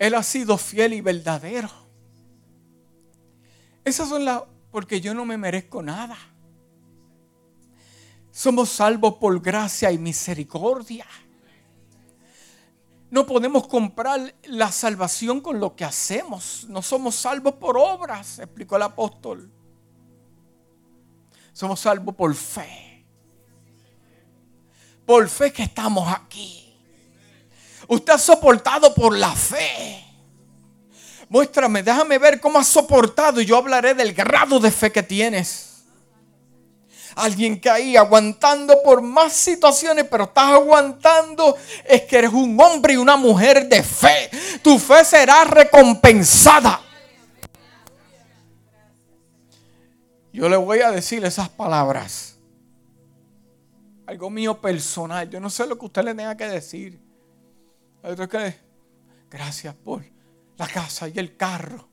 [0.00, 1.70] Él ha sido fiel y verdadero.
[3.84, 4.42] Esas son las...
[4.72, 6.18] Porque yo no me merezco nada.
[8.32, 11.06] Somos salvos por gracia y misericordia.
[13.12, 16.64] No podemos comprar la salvación con lo que hacemos.
[16.70, 19.52] No somos salvos por obras, explicó el apóstol.
[21.52, 23.04] Somos salvos por fe.
[25.04, 26.74] Por fe que estamos aquí.
[27.86, 30.02] Usted ha soportado por la fe.
[31.28, 35.71] Muéstrame, déjame ver cómo has soportado y yo hablaré del grado de fe que tienes.
[37.16, 42.94] Alguien que ahí aguantando por más situaciones, pero estás aguantando, es que eres un hombre
[42.94, 44.30] y una mujer de fe.
[44.62, 46.80] Tu fe será recompensada.
[50.32, 52.38] Yo le voy a decir esas palabras.
[54.06, 55.28] Algo mío personal.
[55.28, 56.98] Yo no sé lo que usted le tenga que decir.
[59.30, 60.04] Gracias por
[60.56, 61.88] la casa y el carro.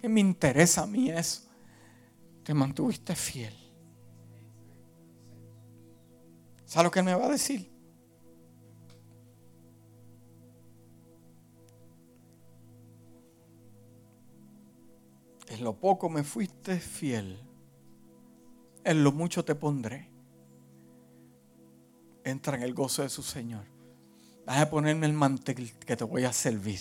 [0.00, 1.42] Que me interesa a mí eso.
[2.44, 3.61] Te mantuviste fiel.
[6.72, 7.70] ¿Sabes lo que me va a decir?
[15.48, 17.38] En lo poco me fuiste fiel.
[18.84, 20.08] En lo mucho te pondré.
[22.24, 23.66] Entra en el gozo de su Señor.
[24.46, 26.80] Vas a ponerme el mantel que te voy a servir.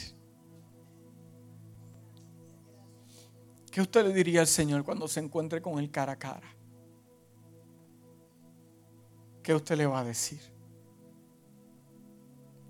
[3.69, 6.60] ¿Qué usted le diría al Señor cuando se encuentre con él cara a cara?
[9.43, 10.39] ¿Qué usted le va a decir?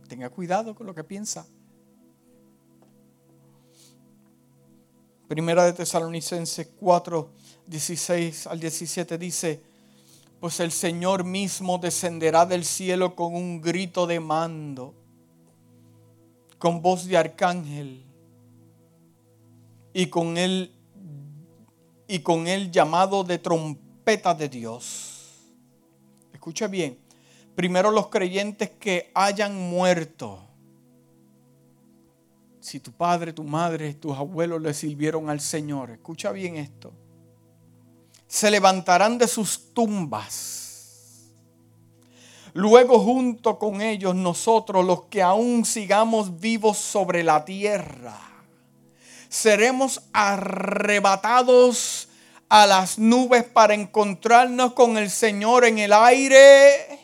[0.08, 1.46] Tenga cuidado con lo que piensa.
[5.28, 7.30] Primera de Tesalonicenses 4,
[7.68, 9.62] 16 al 17 dice,
[10.42, 14.94] pues el Señor mismo descenderá del cielo con un grito de mando,
[16.58, 18.04] con voz de arcángel
[19.94, 20.74] y con él
[22.08, 25.11] y con el llamado de trompeta de Dios.
[26.42, 26.98] Escucha bien.
[27.56, 30.40] Primero los creyentes que hayan muerto.
[32.60, 36.92] Si tu padre, tu madre, tus abuelos le sirvieron al Señor, escucha bien esto
[38.32, 41.34] se levantarán de sus tumbas.
[42.54, 48.18] Luego junto con ellos nosotros, los que aún sigamos vivos sobre la tierra,
[49.28, 52.08] seremos arrebatados
[52.52, 57.00] a las nubes para encontrarnos con el Señor en el aire.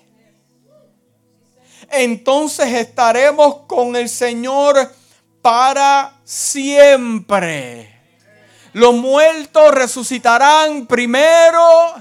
[1.89, 4.93] Entonces estaremos con el Señor
[5.41, 7.97] para siempre.
[8.73, 11.93] Los muertos resucitarán primero.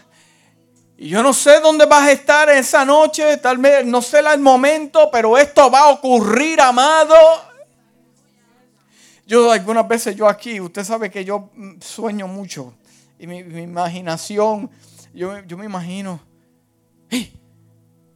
[0.98, 4.40] Y yo no sé dónde vas a estar esa noche, tal vez no sé el
[4.40, 7.14] momento, pero esto va a ocurrir, amado.
[9.24, 12.74] Yo algunas veces yo aquí, usted sabe que yo mm, sueño mucho
[13.18, 14.70] y mi, imaginación,
[15.14, 16.20] yo, yo, me imagino,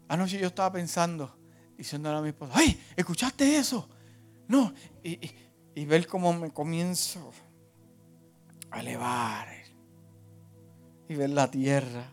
[0.09, 1.35] anoche yo estaba pensando,
[1.77, 2.81] diciéndole a mi esposa, ¡ay!
[2.97, 3.89] ¿Escuchaste eso?
[4.49, 4.73] No.
[5.03, 5.31] Y, y,
[5.75, 7.33] y ver cómo me comienzo
[8.71, 9.49] a elevar
[11.09, 12.05] y ver la tierra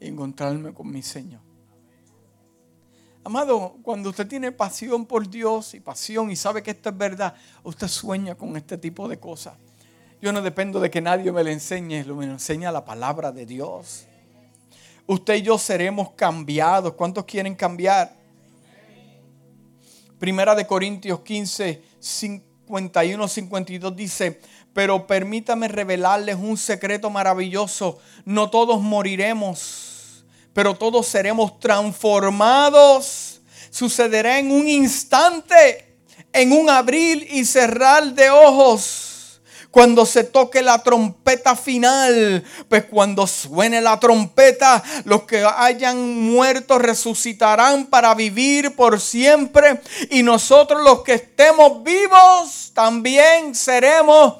[0.00, 1.40] y encontrarme con mi Señor.
[3.22, 7.34] Amado, cuando usted tiene pasión por Dios y pasión y sabe que esto es verdad,
[7.64, 9.54] usted sueña con este tipo de cosas.
[10.26, 13.46] Yo no dependo de que nadie me lo enseñe, lo me enseña la palabra de
[13.46, 14.06] Dios.
[15.06, 16.94] Usted y yo seremos cambiados.
[16.94, 18.12] ¿Cuántos quieren cambiar?
[20.18, 24.40] Primera de Corintios 15, 51, 52 dice,
[24.72, 28.00] pero permítame revelarles un secreto maravilloso.
[28.24, 33.42] No todos moriremos pero todos seremos transformados.
[33.70, 35.98] Sucederá en un instante,
[36.32, 39.05] en un abrir y cerrar de ojos.
[39.76, 46.78] Cuando se toque la trompeta final, pues cuando suene la trompeta, los que hayan muerto
[46.78, 49.82] resucitarán para vivir por siempre.
[50.08, 54.36] Y nosotros los que estemos vivos también seremos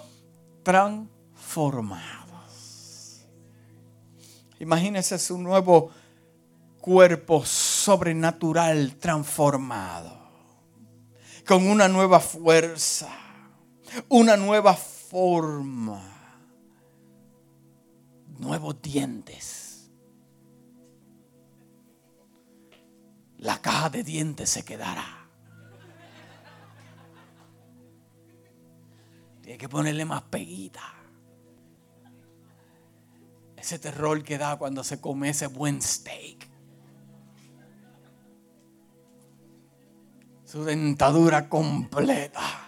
[0.62, 2.06] transformados.
[4.58, 5.90] Imagínense su nuevo
[6.80, 10.16] cuerpo sobrenatural transformado,
[11.46, 13.10] con una nueva fuerza,
[14.08, 14.74] una nueva
[15.16, 16.02] forma,
[18.38, 19.90] nuevos dientes.
[23.38, 25.26] La caja de dientes se quedará.
[29.40, 30.82] Tiene que ponerle más peguita.
[33.56, 36.46] Ese terror que da cuando se come ese buen steak.
[40.44, 42.65] su dentadura completa.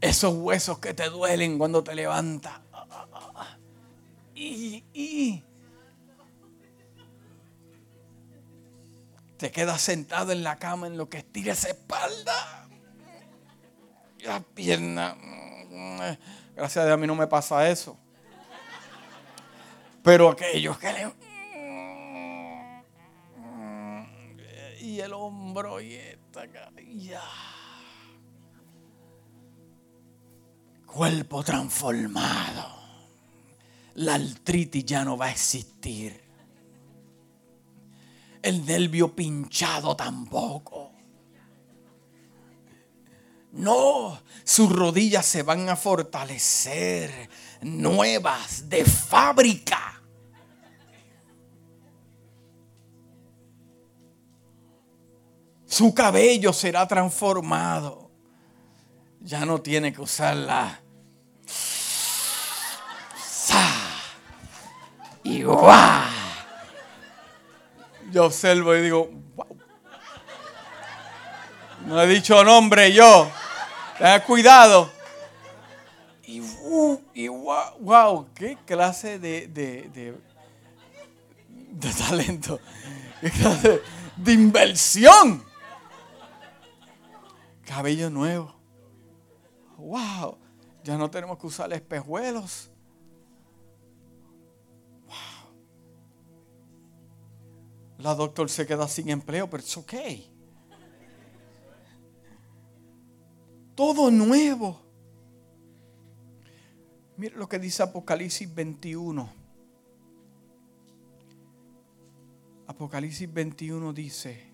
[0.00, 2.60] Esos huesos que te duelen cuando te levantas.
[4.34, 5.42] Y,
[9.36, 12.68] te quedas sentado en la cama en lo que estira esa espalda.
[14.20, 15.16] La pierna.
[16.54, 17.98] Gracias a Dios a mí no me pasa eso.
[20.02, 21.12] Pero aquellos que le
[24.80, 26.46] y el hombro y esta
[26.94, 27.22] ya.
[30.92, 32.66] Cuerpo transformado.
[33.94, 36.20] La artritis ya no va a existir.
[38.42, 40.92] El nervio pinchado tampoco.
[43.52, 47.28] No, sus rodillas se van a fortalecer,
[47.62, 50.02] nuevas, de fábrica.
[55.66, 58.10] Su cabello será transformado.
[59.20, 60.79] Ya no tiene que usarla.
[60.79, 60.79] ¡Sa!
[65.42, 66.02] ¡Guau!
[68.12, 69.56] Yo observo y digo, wow.
[71.86, 73.30] No he dicho nombre yo.
[73.98, 74.90] Ten cuidado.
[76.24, 80.20] Y, uh, y wow, wow, qué clase de, de, de,
[81.48, 82.60] de talento.
[83.20, 83.82] Qué clase
[84.16, 85.44] de inversión
[87.70, 88.52] cabello nuevo.
[89.76, 90.36] Wow,
[90.82, 92.70] ya no tenemos que usar espejuelos.
[98.02, 99.94] La doctor se queda sin empleo, pero es ok.
[103.74, 104.80] Todo nuevo.
[107.16, 109.30] Mira lo que dice Apocalipsis 21.
[112.66, 114.50] Apocalipsis 21 dice,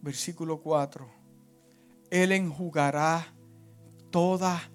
[0.00, 1.10] versículo 4.
[2.10, 3.34] Él enjugará
[4.10, 4.70] toda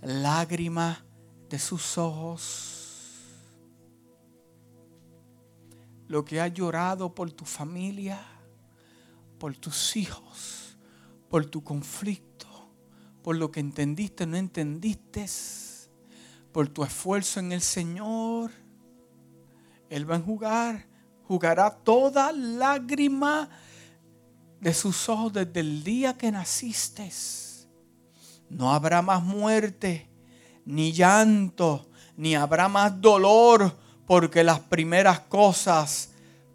[0.00, 1.04] lágrima
[1.50, 2.75] de sus ojos.
[6.08, 8.20] Lo que ha llorado por tu familia,
[9.38, 10.76] por tus hijos,
[11.28, 12.46] por tu conflicto,
[13.22, 15.26] por lo que entendiste, no entendiste,
[16.52, 18.50] por tu esfuerzo en el Señor.
[19.90, 20.86] Él va a enjugar,
[21.24, 23.48] jugará toda lágrima
[24.60, 27.10] de sus ojos desde el día que naciste.
[28.48, 30.08] No habrá más muerte,
[30.64, 33.76] ni llanto, ni habrá más dolor,
[34.06, 36.10] porque las primeras cosas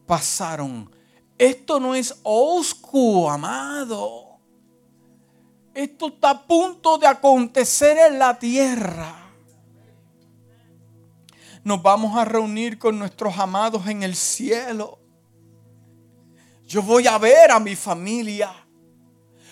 [0.06, 0.90] pasaron.
[1.38, 4.40] Esto no es oscuro, amado.
[5.74, 9.16] Esto está a punto de acontecer en la tierra.
[11.64, 15.00] Nos vamos a reunir con nuestros amados en el cielo.
[16.66, 18.52] Yo voy a ver a mi familia.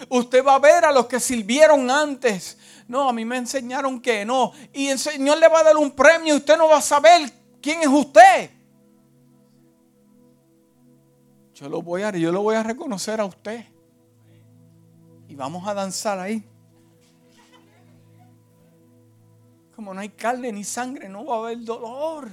[0.08, 2.58] Usted va a ver a los que sirvieron antes.
[2.88, 4.52] No, a mí me enseñaron que no.
[4.74, 7.32] Y el Señor le va a dar un premio usted no va a saber
[7.62, 8.52] ¿Quién es usted?
[11.54, 13.66] Yo lo voy a, yo lo voy a reconocer a usted.
[15.28, 16.44] Y vamos a danzar ahí.
[19.76, 22.30] Como no hay carne ni sangre, no va a haber dolor.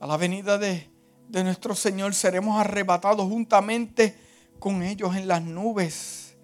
[0.00, 0.90] A la venida de,
[1.28, 4.18] de nuestro Señor seremos arrebatados juntamente
[4.58, 6.36] con ellos en las nubes.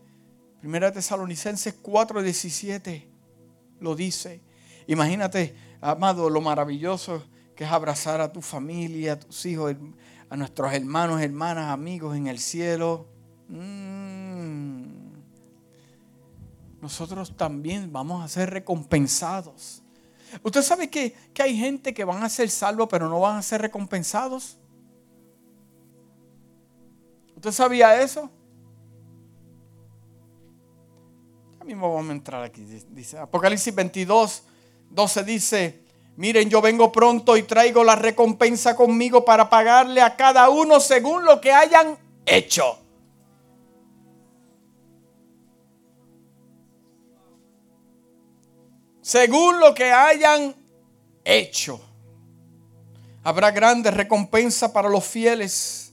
[0.60, 3.07] Primera Tesalonicenses 4:17
[3.80, 4.40] lo dice.
[4.86, 7.22] Imagínate amado, lo maravilloso
[7.54, 9.74] que es abrazar a tu familia, a tus hijos,
[10.30, 13.06] a nuestros hermanos, hermanas, amigos en el cielo.
[13.48, 15.08] Mm.
[16.80, 19.82] Nosotros también vamos a ser recompensados.
[20.42, 23.42] ¿Usted sabe que, que hay gente que van a ser salvos pero no van a
[23.42, 24.58] ser recompensados?
[27.34, 28.30] ¿Usted sabía eso?
[31.68, 32.62] Mismo vamos a entrar aquí.
[32.62, 34.42] Dice Apocalipsis 22,
[34.88, 35.82] 12 dice,
[36.16, 41.26] miren, yo vengo pronto y traigo la recompensa conmigo para pagarle a cada uno según
[41.26, 42.78] lo que hayan hecho.
[49.02, 50.56] Según lo que hayan
[51.22, 51.82] hecho.
[53.24, 55.92] Habrá grandes recompensa para los fieles.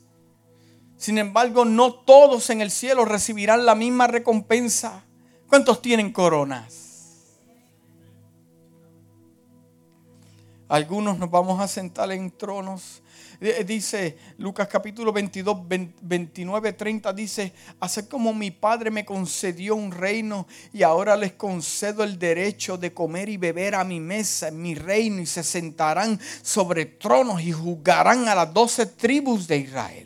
[0.95, 5.03] Sin embargo, no todos en el cielo recibirán la misma recompensa.
[5.47, 6.85] ¿Cuántos tienen coronas?
[10.67, 13.03] Algunos nos vamos a sentar en tronos.
[13.39, 15.57] Eh, dice Lucas capítulo 22,
[16.01, 22.03] 29, 30, dice, así como mi Padre me concedió un reino y ahora les concedo
[22.03, 26.19] el derecho de comer y beber a mi mesa en mi reino y se sentarán
[26.41, 30.04] sobre tronos y juzgarán a las doce tribus de Israel.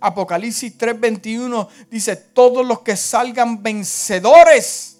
[0.00, 4.90] Apocalipsis 3:21 dice, todos los que salgan vencedores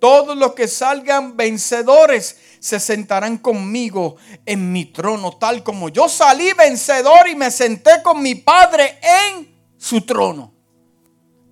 [0.00, 6.52] todos los que salgan vencedores se sentarán conmigo en mi trono, tal como yo salí
[6.54, 10.52] vencedor y me senté con mi Padre en su trono.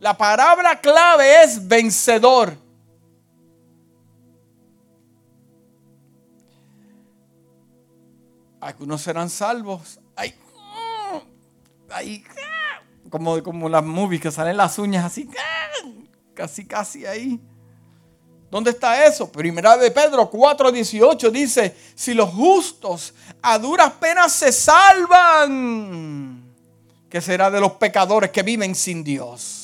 [0.00, 2.56] La palabra clave es vencedor.
[8.60, 10.00] Algunos serán salvos.
[10.16, 10.34] Ay,
[11.90, 12.24] ay,
[13.10, 15.28] como, como las movies que salen las uñas así,
[16.34, 17.40] casi, casi ahí.
[18.50, 19.30] ¿Dónde está eso?
[19.30, 26.54] Primera de Pedro 4:18 dice, si los justos a duras penas se salvan,
[27.10, 29.58] ¿qué será de los pecadores que viven sin Dios?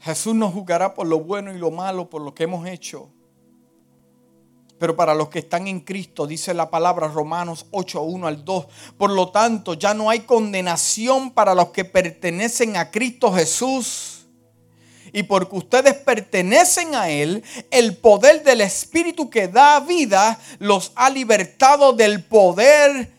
[0.00, 3.10] Jesús nos juzgará por lo bueno y lo malo, por lo que hemos hecho.
[4.80, 8.66] Pero para los que están en Cristo, dice la palabra Romanos 8, 1 al 2.
[8.96, 14.24] Por lo tanto, ya no hay condenación para los que pertenecen a Cristo Jesús.
[15.12, 21.10] Y porque ustedes pertenecen a Él, el poder del Espíritu que da vida los ha
[21.10, 23.12] libertado del poder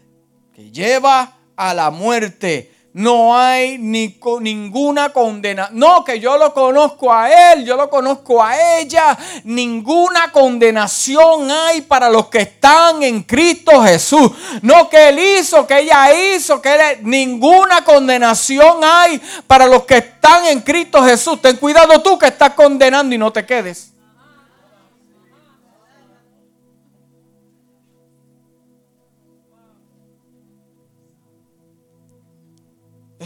[0.55, 5.69] que lleva a la muerte no hay ni, ninguna condena.
[5.71, 9.17] No, que yo lo conozco a él, yo lo conozco a ella.
[9.45, 14.31] Ninguna condenación hay para los que están en Cristo Jesús.
[14.61, 16.81] No que él hizo, que ella hizo, que él...
[17.03, 21.41] Ninguna condenación hay para los que están en Cristo Jesús.
[21.41, 23.91] Ten cuidado tú que estás condenando y no te quedes.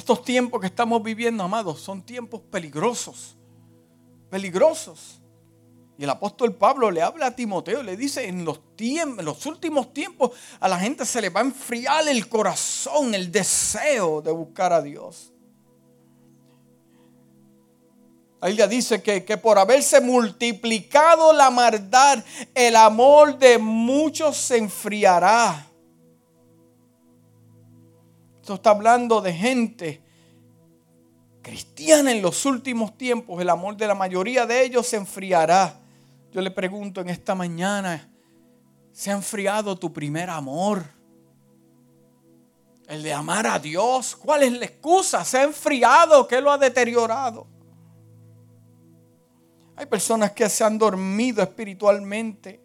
[0.06, 3.36] Estos tiempos que estamos viviendo, amados, son tiempos peligrosos.
[4.30, 5.20] Peligrosos.
[5.98, 9.44] Y el apóstol Pablo le habla a Timoteo, le dice, en los, tiempos, en los
[9.48, 10.30] últimos tiempos
[10.60, 14.84] a la gente se le va a enfriar el corazón, el deseo de buscar a
[14.84, 15.34] Dios.
[18.42, 24.58] Ahí ya dice que, que por haberse multiplicado la maldad, el amor de muchos se
[24.58, 25.66] enfriará.
[28.46, 30.04] Esto está hablando de gente
[31.42, 33.42] cristiana en los últimos tiempos.
[33.42, 35.80] El amor de la mayoría de ellos se enfriará.
[36.32, 38.08] Yo le pregunto en esta mañana,
[38.92, 40.86] ¿se ha enfriado tu primer amor?
[42.88, 44.16] El de amar a Dios.
[44.16, 45.26] ¿Cuál es la excusa?
[45.26, 46.28] ¿Se ha enfriado?
[46.28, 47.48] ¿Qué lo ha deteriorado?
[49.76, 52.64] Hay personas que se han dormido espiritualmente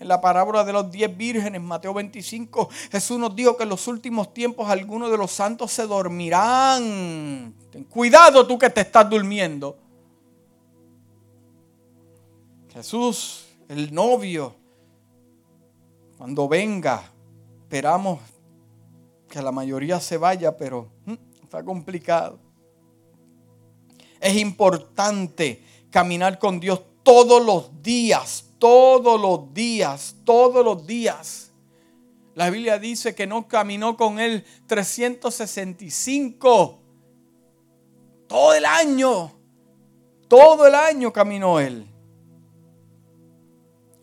[0.00, 3.86] en la parábola de los diez vírgenes, Mateo 25, Jesús nos dijo que en los
[3.86, 7.54] últimos tiempos algunos de los santos se dormirán.
[7.70, 9.76] Ten cuidado tú que te estás durmiendo.
[12.72, 14.54] Jesús, el novio,
[16.16, 17.02] cuando venga,
[17.62, 18.20] esperamos
[19.28, 22.38] que la mayoría se vaya, pero mm, está complicado.
[24.18, 31.50] Es importante caminar con Dios todos los días, todos los días, todos los días.
[32.34, 36.78] La Biblia dice que no caminó con Él 365.
[38.28, 39.32] Todo el año,
[40.28, 41.88] todo el año caminó Él.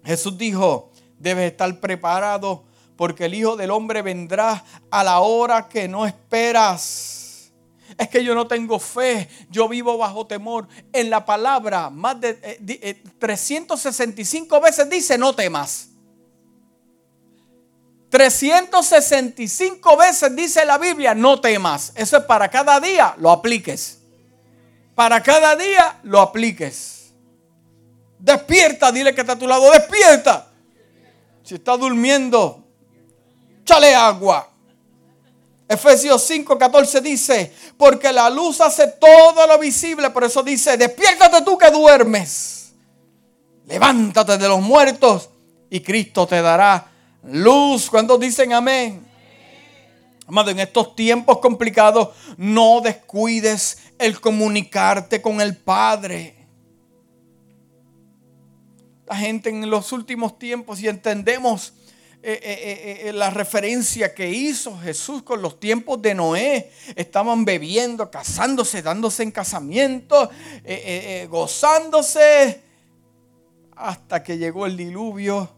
[0.03, 2.66] Jesús dijo, debes estar preparado
[2.97, 7.16] porque el Hijo del Hombre vendrá a la hora que no esperas.
[7.98, 10.68] Es que yo no tengo fe, yo vivo bajo temor.
[10.92, 12.34] En la palabra, más de
[13.20, 15.90] 365 eh, eh, veces dice, no temas.
[18.10, 21.92] 365 veces dice la Biblia, no temas.
[21.96, 24.00] Eso es para cada día, lo apliques.
[24.96, 27.14] Para cada día, lo apliques.
[28.20, 30.48] Despierta, dile que está a tu lado, despierta.
[31.44, 32.64] Si está durmiendo,
[33.64, 34.50] chale agua.
[35.68, 41.41] Efesios 5, 14 dice, porque la luz hace todo lo visible, por eso dice, despiértate
[41.43, 42.74] tú que duermes.
[43.65, 45.30] Levántate de los muertos
[45.70, 46.88] y Cristo te dará
[47.24, 47.89] luz.
[47.89, 49.05] Cuando dicen amén?
[50.26, 56.38] Amado, en estos tiempos complicados, no descuides el comunicarte con el Padre
[59.07, 61.74] la gente en los últimos tiempos y entendemos
[62.24, 66.72] eh, eh, eh, la referencia que hizo Jesús con los tiempos de Noé.
[66.95, 70.30] Estaban bebiendo, casándose, dándose en casamiento,
[71.30, 72.63] gozándose,
[73.76, 75.49] hasta que llegó el diluvio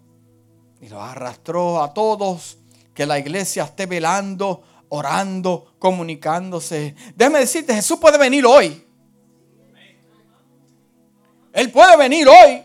[0.82, 2.58] y los arrastró a todos.
[2.94, 6.94] Que la iglesia esté velando, orando, comunicándose.
[7.16, 8.86] Déjame decirte, Jesús puede venir hoy.
[11.54, 12.64] Él puede venir hoy.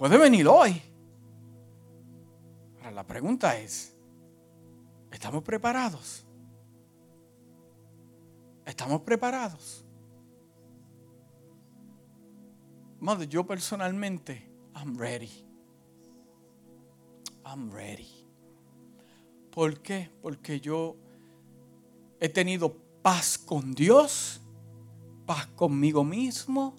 [0.00, 0.80] Puede venir hoy.
[2.78, 3.94] Ahora la pregunta es,
[5.12, 6.24] ¿estamos preparados?
[8.64, 9.84] ¿Estamos preparados?
[12.98, 15.46] Madre, yo personalmente, I'm ready.
[17.44, 18.26] I'm ready.
[19.50, 20.10] ¿Por qué?
[20.22, 20.96] Porque yo
[22.20, 24.40] he tenido paz con Dios,
[25.26, 26.74] paz conmigo mismo,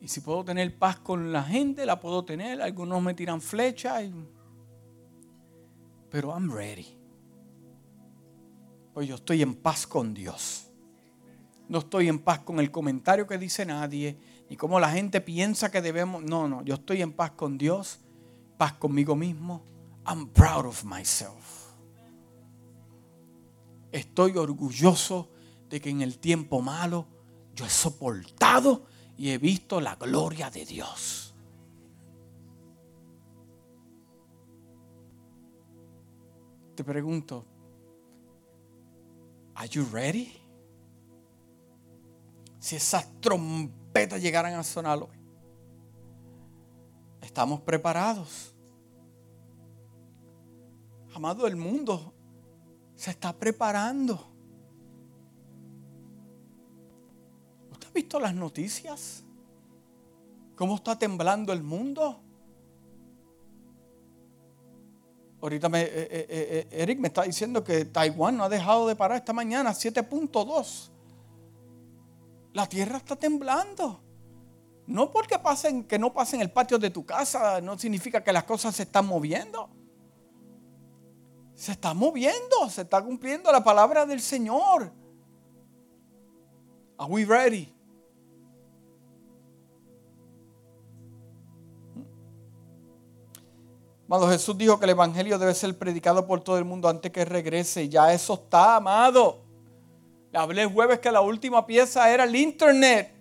[0.00, 2.62] y si puedo tener paz con la gente, la puedo tener.
[2.62, 4.04] Algunos me tiran flechas.
[6.10, 6.86] Pero I'm ready.
[8.94, 10.68] Pues yo estoy en paz con Dios.
[11.68, 14.16] No estoy en paz con el comentario que dice nadie,
[14.48, 16.22] ni cómo la gente piensa que debemos.
[16.22, 18.00] No, no, yo estoy en paz con Dios,
[18.56, 19.62] paz conmigo mismo.
[20.06, 21.74] I'm proud of myself.
[23.92, 25.30] Estoy orgulloso
[25.68, 27.06] de que en el tiempo malo
[27.54, 28.86] yo he soportado
[29.18, 31.34] y he visto la gloria de Dios.
[36.76, 37.44] Te pregunto,
[39.56, 40.32] ¿Are you ready?
[42.60, 45.18] Si esas trompetas llegaran a sonar hoy,
[47.20, 48.54] ¿estamos preparados?
[51.12, 52.14] Amado, el mundo
[52.94, 54.37] se está preparando.
[57.92, 59.24] Visto las noticias?
[60.56, 62.20] ¿Cómo está temblando el mundo?
[65.40, 69.18] Ahorita eh, eh, eh, Eric me está diciendo que Taiwán no ha dejado de parar
[69.18, 70.90] esta mañana, 7.2.
[72.54, 74.00] La tierra está temblando.
[74.86, 78.44] No porque pasen, que no pasen el patio de tu casa, no significa que las
[78.44, 79.68] cosas se están moviendo.
[81.54, 84.92] Se está moviendo, se está cumpliendo la palabra del Señor.
[86.96, 87.72] Are we ready?
[94.08, 97.26] Amado, Jesús dijo que el Evangelio debe ser predicado por todo el mundo antes que
[97.26, 97.90] regrese.
[97.90, 99.42] Ya eso está, amado.
[100.32, 103.12] Le hablé el jueves que la última pieza era el Internet.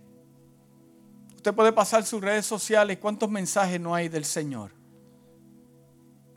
[1.35, 2.99] Usted puede pasar sus redes sociales.
[3.01, 4.71] ¿Cuántos mensajes no hay del Señor?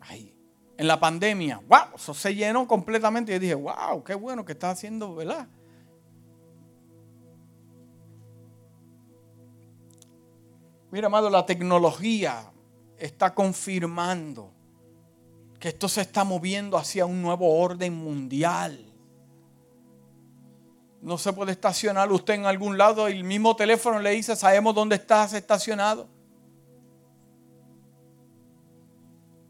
[0.00, 0.34] Ay,
[0.76, 3.32] en la pandemia, wow, eso se llenó completamente.
[3.32, 5.46] Yo dije, wow, qué bueno que está haciendo, ¿verdad?
[10.90, 12.50] Mira, amado, la tecnología
[13.00, 14.52] está confirmando
[15.58, 18.86] que esto se está moviendo hacia un nuevo orden mundial.
[21.02, 24.74] No se puede estacionar usted en algún lado y el mismo teléfono le dice, sabemos
[24.74, 26.08] dónde estás estacionado.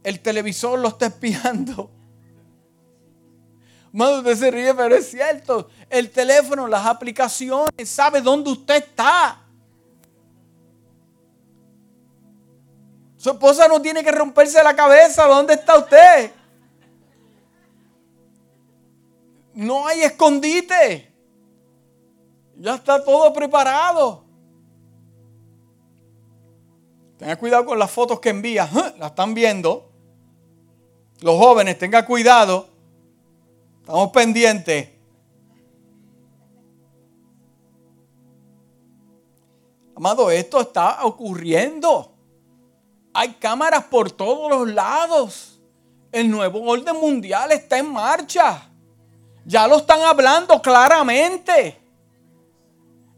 [0.02, 1.90] El televisor lo está espiando.
[3.92, 5.68] Más usted se ríe, pero es cierto.
[5.88, 9.39] El teléfono, las aplicaciones, sabe dónde usted está.
[13.20, 15.26] Su esposa no tiene que romperse la cabeza.
[15.26, 16.30] ¿Dónde está usted?
[19.52, 21.12] No hay escondite.
[22.56, 24.24] Ya está todo preparado.
[27.18, 28.66] Tenga cuidado con las fotos que envía.
[28.98, 29.92] La están viendo.
[31.20, 32.70] Los jóvenes, tenga cuidado.
[33.80, 34.88] Estamos pendientes.
[39.94, 42.09] Amado, esto está ocurriendo.
[43.12, 45.60] Hay cámaras por todos los lados.
[46.12, 48.68] El nuevo orden mundial está en marcha.
[49.44, 51.80] Ya lo están hablando claramente.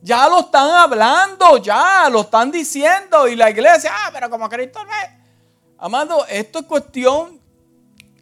[0.00, 3.28] Ya lo están hablando, ya lo están diciendo.
[3.28, 5.22] Y la iglesia, ah, pero como Cristo ve.
[5.78, 7.40] Amado, esto es cuestión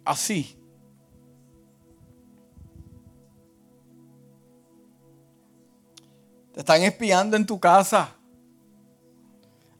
[0.05, 0.57] así.
[6.53, 8.15] Te están espiando en tu casa.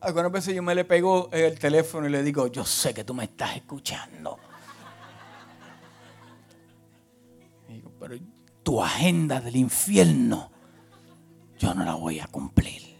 [0.02, 3.14] Algunas veces yo me le pego el teléfono y le digo, yo sé que tú
[3.14, 4.40] me estás escuchando.
[8.00, 8.16] pero
[8.64, 10.50] tu agenda del infierno,
[11.60, 12.98] yo no la voy a cumplir.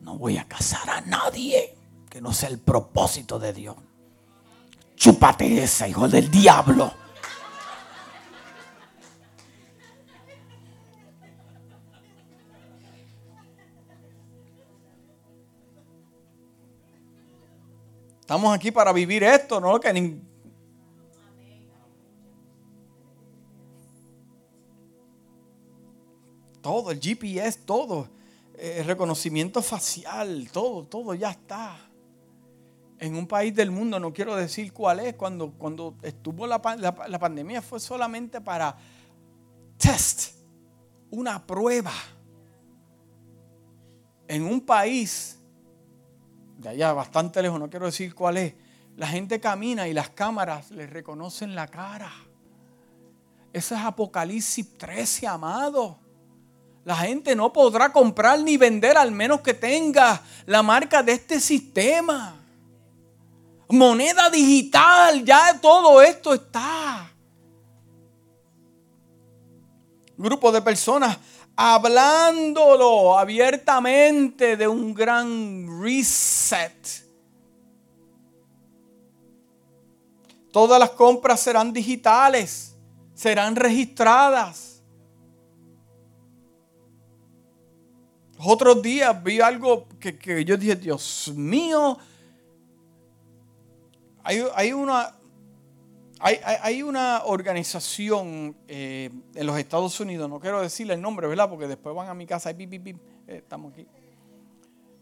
[0.00, 1.76] No voy a casar a nadie
[2.10, 3.76] que no sea el propósito de Dios.
[4.96, 6.92] Chúpate esa, hijo del diablo.
[18.34, 19.78] Estamos aquí para vivir esto, ¿no?
[19.78, 20.18] Que
[26.60, 28.08] Todo, el GPS, todo.
[28.58, 31.76] El reconocimiento facial, todo, todo ya está.
[32.98, 36.60] En un país del mundo, no quiero decir cuál es, cuando, cuando estuvo la,
[37.08, 38.76] la pandemia fue solamente para
[39.78, 40.34] test,
[41.12, 41.92] una prueba.
[44.26, 45.38] En un país
[46.58, 48.54] de allá bastante lejos, no quiero decir cuál es,
[48.96, 52.12] la gente camina y las cámaras les reconocen la cara.
[53.52, 55.98] Eso es Apocalipsis 13, amado.
[56.84, 61.40] La gente no podrá comprar ni vender al menos que tenga la marca de este
[61.40, 62.36] sistema.
[63.68, 67.10] Moneda digital, ya todo esto está.
[70.16, 71.18] Grupo de personas
[71.56, 77.04] hablándolo abiertamente de un gran reset.
[80.52, 82.76] Todas las compras serán digitales,
[83.14, 84.74] serán registradas.
[88.46, 91.96] otros días vi algo que, yo dije, Dios mío,
[94.22, 95.14] hay, hay una,
[96.26, 101.50] hay, una organización eh, en los Estados Unidos, no quiero decirle el nombre, ¿verdad?
[101.50, 102.96] Porque después van a mi casa y eh,
[103.26, 103.86] estamos aquí.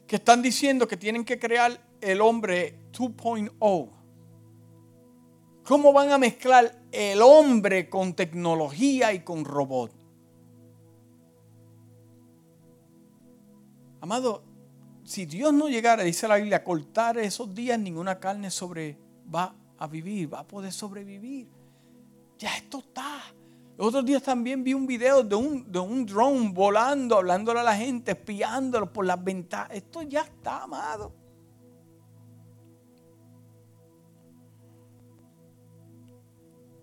[0.05, 3.89] Que están diciendo que tienen que crear el hombre 2.0.
[5.65, 9.93] ¿Cómo van a mezclar el hombre con tecnología y con robot?
[14.01, 14.43] Amado,
[15.05, 18.99] si Dios no llegara, dice la Biblia, a cortar esos días, ninguna carne sobre
[19.33, 21.49] va a vivir, va a poder sobrevivir.
[22.39, 23.21] Ya esto está.
[23.79, 27.77] Otros días también vi un video de un, de un drone volando, hablándole a la
[27.77, 29.71] gente, espiándolo por las ventanas.
[29.73, 31.13] Esto ya está, amado.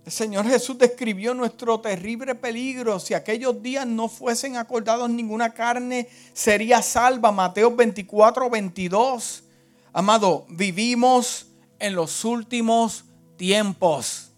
[0.05, 2.99] El Señor Jesús describió nuestro terrible peligro.
[2.99, 7.31] Si aquellos días no fuesen acordados, ninguna carne sería salva.
[7.31, 9.43] Mateo 24, 22.
[9.93, 11.48] Amado, vivimos
[11.79, 13.05] en los últimos
[13.37, 14.29] tiempos.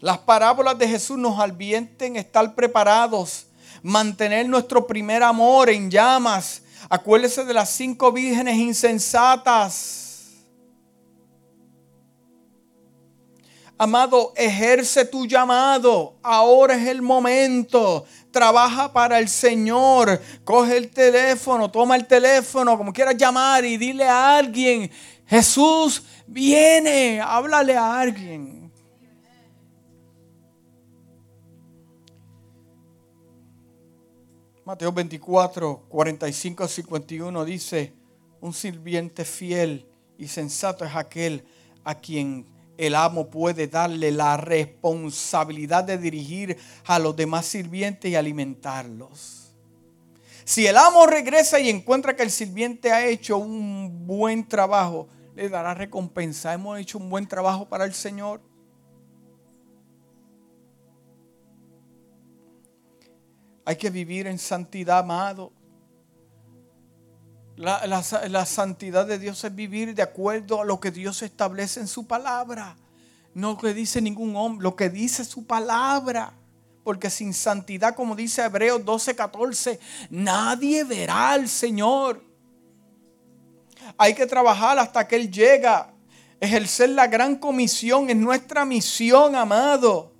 [0.00, 3.46] Las parábolas de Jesús nos advierten estar preparados,
[3.82, 6.62] mantener nuestro primer amor en llamas.
[6.88, 10.08] Acuérdese de las cinco vírgenes insensatas.
[13.76, 16.16] Amado, ejerce tu llamado.
[16.22, 18.04] Ahora es el momento.
[18.38, 20.22] Trabaja para el Señor.
[20.44, 24.88] Coge el teléfono, toma el teléfono, como quieras llamar y dile a alguien,
[25.26, 28.72] Jesús viene, háblale a alguien.
[34.64, 37.92] Mateo 24, 45 51 dice,
[38.40, 39.84] un sirviente fiel
[40.16, 41.44] y sensato es aquel
[41.82, 42.46] a quien
[42.78, 46.56] el amo puede darle la responsabilidad de dirigir
[46.86, 49.52] a los demás sirvientes y alimentarlos.
[50.44, 55.48] Si el amo regresa y encuentra que el sirviente ha hecho un buen trabajo, le
[55.48, 56.54] dará recompensa.
[56.54, 58.40] Hemos hecho un buen trabajo para el Señor.
[63.64, 65.52] Hay que vivir en santidad, amado.
[67.58, 72.06] La, santidad de Dios es vivir de acuerdo a lo que Dios establece en su
[72.06, 72.76] palabra.
[73.34, 76.32] No lo que dice ningún hombre, lo que dice su palabra.
[76.84, 79.80] Porque sin santidad, como dice Hebreos 12:14,
[80.10, 82.22] nadie verá al Señor.
[83.96, 85.92] Hay que trabajar hasta que Él llega.
[86.38, 90.12] Ejercer la gran comisión es nuestra misión, amado.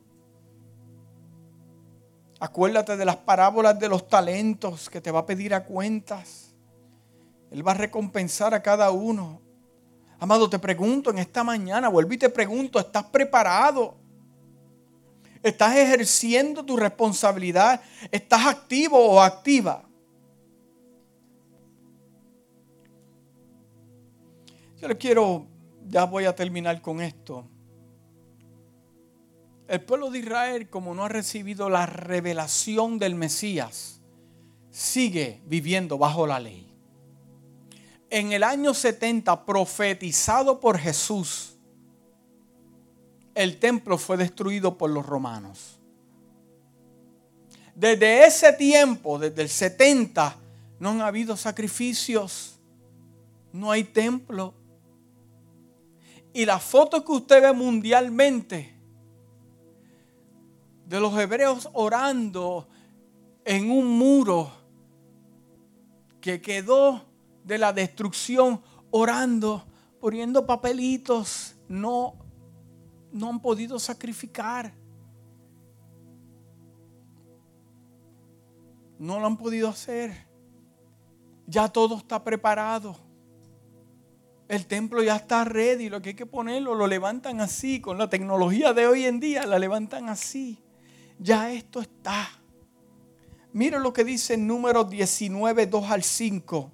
[2.41, 6.48] Acuérdate de las parábolas de los talentos que te va a pedir a cuentas.
[7.51, 9.41] Él va a recompensar a cada uno.
[10.19, 13.97] Amado, te pregunto en esta mañana, vuelvo y te pregunto, ¿estás preparado?
[15.43, 17.81] ¿Estás ejerciendo tu responsabilidad?
[18.11, 19.85] ¿Estás activo o activa?
[24.81, 25.47] Yo le quiero,
[25.89, 27.45] ya voy a terminar con esto.
[29.69, 34.01] El pueblo de Israel, como no ha recibido la revelación del Mesías,
[34.71, 36.68] sigue viviendo bajo la ley.
[38.11, 41.55] En el año 70, profetizado por Jesús,
[43.35, 45.79] el templo fue destruido por los romanos.
[47.75, 50.37] Desde ese tiempo, desde el 70,
[50.81, 52.59] no han habido sacrificios,
[53.53, 54.55] no hay templo.
[56.33, 58.75] Y la foto que usted ve mundialmente
[60.87, 62.67] de los hebreos orando
[63.45, 64.51] en un muro
[66.21, 67.08] que quedó
[67.49, 69.67] de la destrucción, orando,
[70.01, 72.15] poniendo papelitos, no,
[73.11, 74.73] no han podido sacrificar.
[79.01, 80.29] No lo han podido hacer.
[81.47, 82.97] Ya todo está preparado.
[84.47, 85.89] El templo ya está ready.
[85.89, 87.81] Lo que hay que ponerlo, lo levantan así.
[87.81, 90.63] Con la tecnología de hoy en día, la levantan así
[91.19, 92.29] ya esto está.
[93.53, 96.73] Mira lo que dice en número 19, 2 al 5.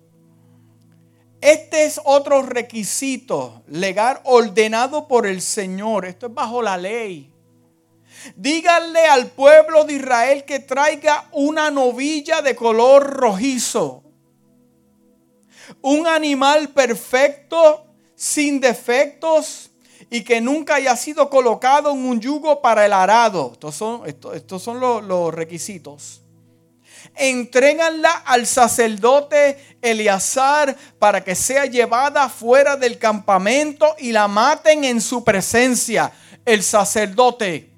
[1.45, 6.07] Este es otro requisito legal ordenado por el Señor.
[6.07, 7.31] Esto es bajo la ley.
[8.35, 14.05] Díganle al pueblo de Israel que traiga una novilla de color rojizo.
[15.83, 19.71] Un animal perfecto, sin defectos
[20.09, 23.51] y que nunca haya sido colocado en un yugo para el arado.
[23.53, 26.24] Estos son, estos, son los, los requisitos.
[27.15, 35.01] Entréganla al sacerdote Eleazar para que sea llevada fuera del campamento y la maten en
[35.01, 36.13] su presencia.
[36.45, 37.71] El sacerdote.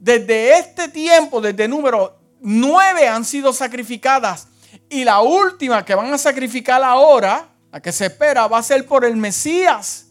[0.00, 4.48] Desde este tiempo, desde número nueve han sido sacrificadas.
[4.88, 8.86] Y la última que van a sacrificar ahora, la que se espera, va a ser
[8.86, 10.06] por el Mesías.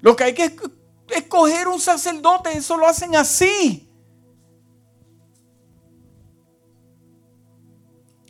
[0.00, 0.54] Lo que hay que
[1.08, 3.89] escoger un sacerdote, eso lo hacen así.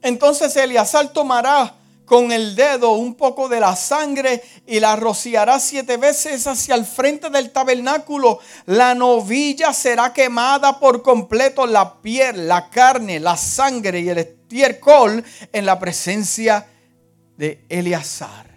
[0.03, 1.75] Entonces Eliasar tomará
[2.11, 6.85] con el dedo un poco de la sangre y la rociará siete veces hacia el
[6.85, 8.41] frente del tabernáculo.
[8.67, 15.25] La novilla será quemada por completo, la piel, la carne, la sangre y el estiércol
[15.53, 16.67] en la presencia
[17.37, 18.51] de Eleazar.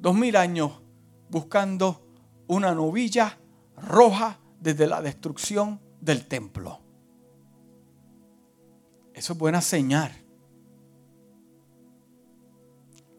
[0.00, 0.72] Dos mil años
[1.28, 2.04] buscando
[2.48, 3.38] una novilla
[3.76, 6.80] roja desde la destrucción del templo.
[9.20, 10.10] Eso es buena señal.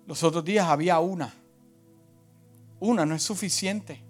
[0.07, 1.31] Los otros días había una.
[2.79, 4.01] Una no es suficiente.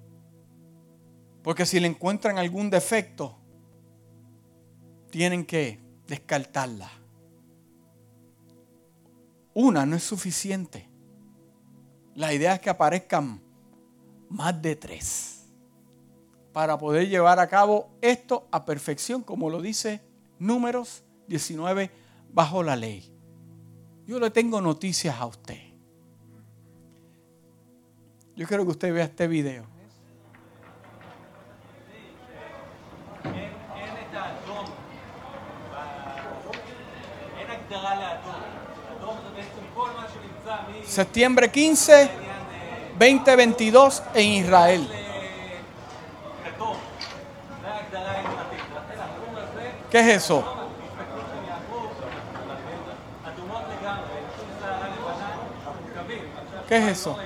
[1.43, 3.37] Porque si le encuentran algún defecto,
[5.09, 6.89] tienen que descartarla.
[9.53, 10.87] Una no es suficiente.
[12.15, 13.41] La idea es que aparezcan
[14.29, 15.43] más de tres,
[16.53, 19.99] para poder llevar a cabo esto a perfección, como lo dice
[20.39, 21.89] Números 19
[22.33, 23.09] bajo la ley.
[24.05, 25.59] Yo le tengo noticias a usted.
[28.35, 29.65] Yo quiero que usted vea este video.
[40.85, 42.09] Septiembre 15
[42.99, 44.87] 2022 en Israel.
[49.89, 50.60] ¿Qué es eso?
[56.71, 57.17] ¿Qué es eso?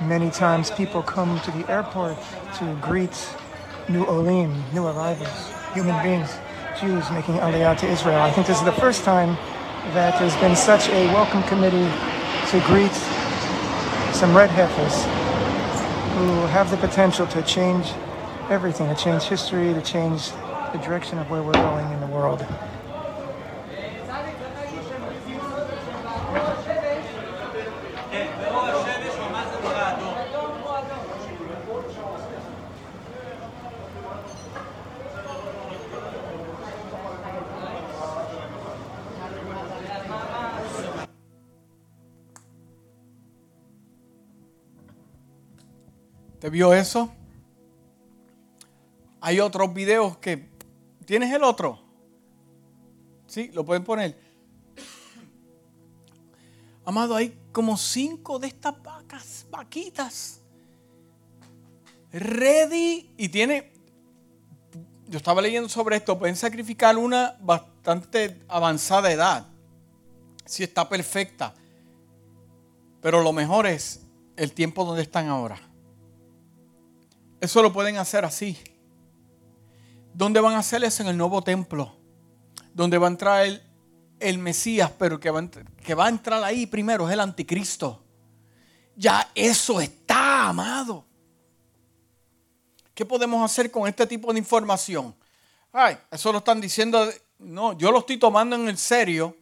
[0.00, 2.16] Many times people come to the airport
[2.58, 3.10] to greet
[3.88, 6.30] new Olim, new arrivals, human beings,
[6.80, 8.22] Jews making Aliyah to Israel.
[8.22, 9.34] I think this is the first time
[9.92, 11.90] that there's been such a welcome committee
[12.52, 12.94] to greet
[14.14, 15.02] some red heifers
[16.14, 17.90] who have the potential to change
[18.50, 20.30] everything, to change history, to change
[20.72, 22.46] the direction of where we're going in the world.
[46.52, 47.10] Vio eso?
[49.22, 50.52] Hay otros videos que...
[51.06, 51.80] ¿Tienes el otro?
[53.26, 54.20] Sí, lo pueden poner.
[56.84, 60.40] Amado, hay como cinco de estas vacas, vaquitas.
[62.12, 63.14] Ready.
[63.16, 63.72] Y tiene...
[65.08, 66.18] Yo estaba leyendo sobre esto.
[66.18, 69.46] Pueden sacrificar una bastante avanzada edad.
[70.44, 71.54] Si está perfecta.
[73.00, 74.02] Pero lo mejor es
[74.36, 75.71] el tiempo donde están ahora.
[77.42, 78.56] Eso lo pueden hacer así.
[80.14, 81.02] ¿Dónde van a hacer eso?
[81.02, 81.92] En el nuevo templo.
[82.72, 83.60] Donde va a entrar el,
[84.20, 88.00] el Mesías, pero que va, a, entrar ahí primero es el anticristo.
[88.94, 91.04] Ya eso está, amado.
[92.94, 95.12] ¿Qué podemos hacer con este tipo de información?
[95.72, 97.10] Ay, eso lo están diciendo.
[97.40, 99.36] No, yo lo estoy tomando en serio.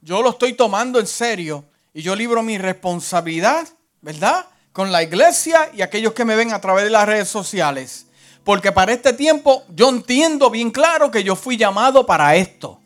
[0.00, 1.64] Yo lo estoy tomando en serio.
[1.92, 3.66] Y yo libro mi responsabilidad,
[4.02, 4.46] ¿verdad?
[4.78, 8.06] Con la iglesia y aquellos que me ven a través de las redes sociales.
[8.44, 12.78] Porque para este tiempo yo entiendo bien claro que yo fui llamado para esto.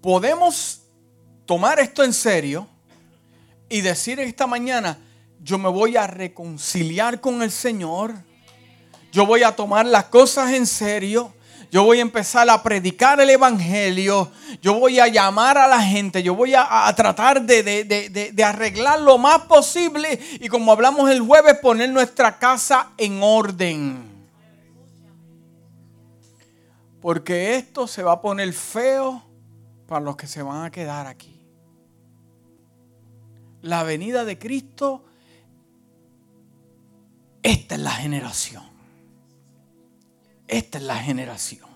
[0.00, 0.84] Podemos
[1.44, 2.66] tomar esto en serio
[3.68, 4.98] y decir esta mañana,
[5.42, 8.14] yo me voy a reconciliar con el Señor.
[9.12, 11.30] Yo voy a tomar las cosas en serio
[11.70, 14.30] yo voy a empezar a predicar el Evangelio,
[14.62, 19.42] yo voy a llamar a la gente, yo voy a, tratar de, arreglar lo más
[19.42, 24.16] posible y como hablamos el jueves, poner nuestra casa en orden.
[27.00, 29.22] Porque esto se va a poner feo
[29.86, 31.40] para los que se van a quedar aquí.
[33.62, 35.04] La venida de Cristo,
[37.42, 38.65] esta es la generación.
[40.48, 41.68] Esta es la generación.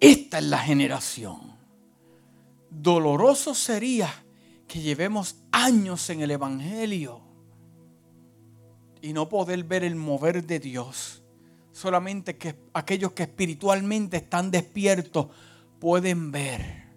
[0.00, 1.56] Esta es la generación.
[2.70, 4.12] Doloroso sería
[4.66, 7.20] que llevemos años en el Evangelio
[9.00, 11.22] y no poder ver el mover de Dios.
[11.72, 15.28] Solamente que aquellos que espiritualmente están despiertos
[15.78, 16.88] pueden ver.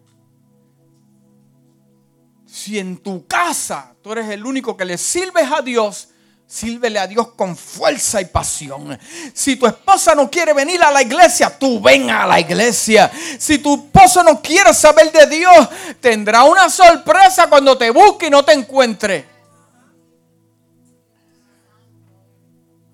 [2.46, 6.10] Si en tu casa tú eres el único que le sirves a Dios,
[6.52, 9.00] Sírvele a Dios con fuerza y pasión.
[9.34, 13.10] Si tu esposa no quiere venir a la iglesia, tú ven a la iglesia.
[13.40, 15.70] Si tu esposo no quiere saber de Dios,
[16.02, 19.26] tendrá una sorpresa cuando te busque y no te encuentre.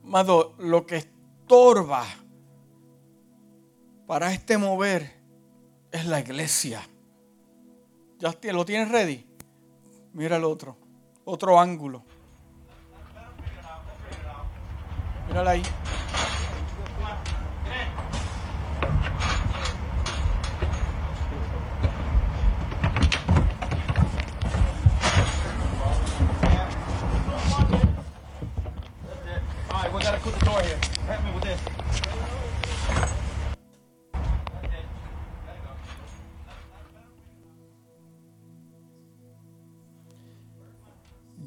[0.04, 2.06] Amado, lo que estorba
[4.06, 5.16] para este mover
[5.92, 6.88] es la iglesia.
[8.20, 9.26] ¿Ya lo tienes ready?
[10.14, 10.78] Mira el otro,
[11.26, 12.17] otro ángulo.
[15.28, 15.64] Mírala ahí.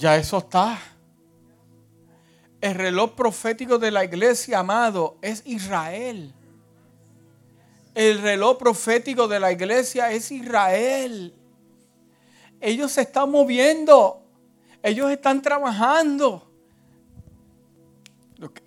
[0.01, 0.78] Ya eso está.
[2.61, 6.35] El reloj profético de la iglesia, amado, es Israel.
[7.95, 11.35] El reloj profético de la iglesia es Israel.
[12.61, 14.23] Ellos se están moviendo.
[14.83, 16.47] Ellos están trabajando.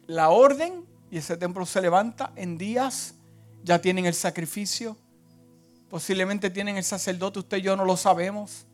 [0.08, 3.14] La orden y ese templo se levanta en días.
[3.64, 4.98] Ya tienen el sacrificio.
[5.90, 7.40] Posiblemente tienen el sacerdote.
[7.40, 8.66] Usted y yo no lo sabemos.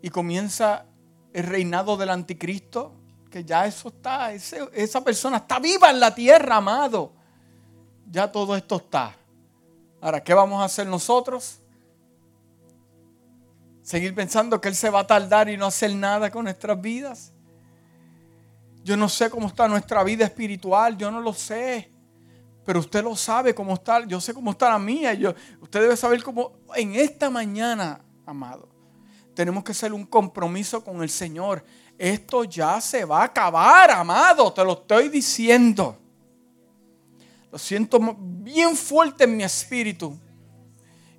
[0.00, 0.86] Y comienza
[1.34, 2.92] el reinado del anticristo
[3.32, 7.12] que ya eso está, esa persona está viva en la tierra, amado.
[8.08, 9.16] Ya todo esto está.
[10.02, 11.58] Ahora, ¿qué vamos a hacer nosotros?
[13.82, 17.32] Seguir pensando que Él se va a tardar y no hacer nada con nuestras vidas.
[18.84, 21.90] Yo no sé cómo está nuestra vida espiritual, yo no lo sé.
[22.66, 25.14] Pero usted lo sabe cómo está, yo sé cómo está la mía.
[25.14, 28.68] Yo, usted debe saber cómo en esta mañana, amado,
[29.34, 31.64] tenemos que hacer un compromiso con el Señor
[31.98, 35.96] esto ya se va a acabar, amado, te lo estoy diciendo.
[37.50, 40.18] Lo siento bien fuerte en mi espíritu.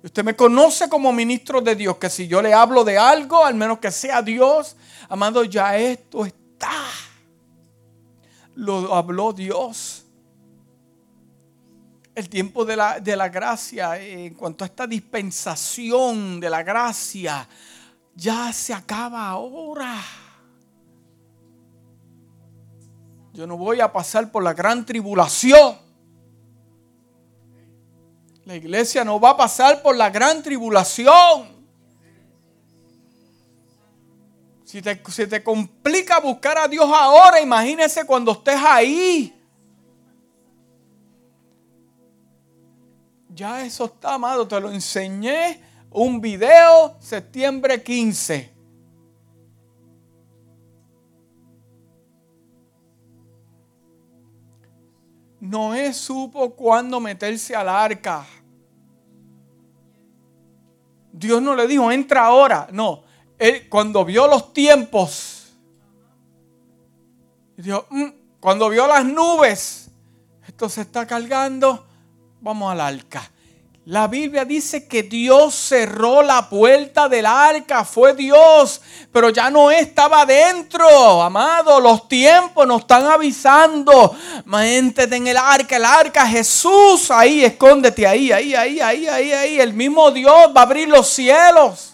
[0.02, 3.54] Usted me conoce como ministro de Dios, que si yo le hablo de algo, al
[3.54, 4.76] menos que sea Dios,
[5.08, 6.72] amado, ya esto está.
[8.56, 10.04] Lo habló Dios.
[12.14, 17.48] El tiempo de la, de la gracia, en cuanto a esta dispensación de la gracia,
[18.14, 20.02] ya se acaba ahora.
[23.34, 25.76] Yo no voy a pasar por la gran tribulación.
[28.44, 31.48] La iglesia no va a pasar por la gran tribulación.
[34.64, 39.34] Si te, si te complica buscar a Dios ahora, imagínese cuando estés ahí.
[43.30, 45.60] Ya eso está, amado, te lo enseñé.
[45.90, 48.53] Un video, septiembre 15.
[55.44, 58.24] Noé supo cuándo meterse al arca.
[61.12, 62.66] Dios no le dijo, entra ahora.
[62.72, 63.02] No,
[63.38, 65.52] él cuando vio los tiempos,
[67.58, 68.06] dijo, mm",
[68.40, 69.90] cuando vio las nubes,
[70.46, 71.86] esto se está cargando,
[72.40, 73.30] vamos al arca.
[73.86, 78.80] La Biblia dice que Dios cerró la puerta del arca, fue Dios,
[79.12, 81.78] pero ya no estaba dentro, amado.
[81.80, 84.16] Los tiempos nos están avisando.
[84.46, 89.60] Méntete en el arca, el arca, Jesús, ahí, escóndete ahí, ahí, ahí, ahí, ahí, ahí.
[89.60, 91.93] El mismo Dios va a abrir los cielos.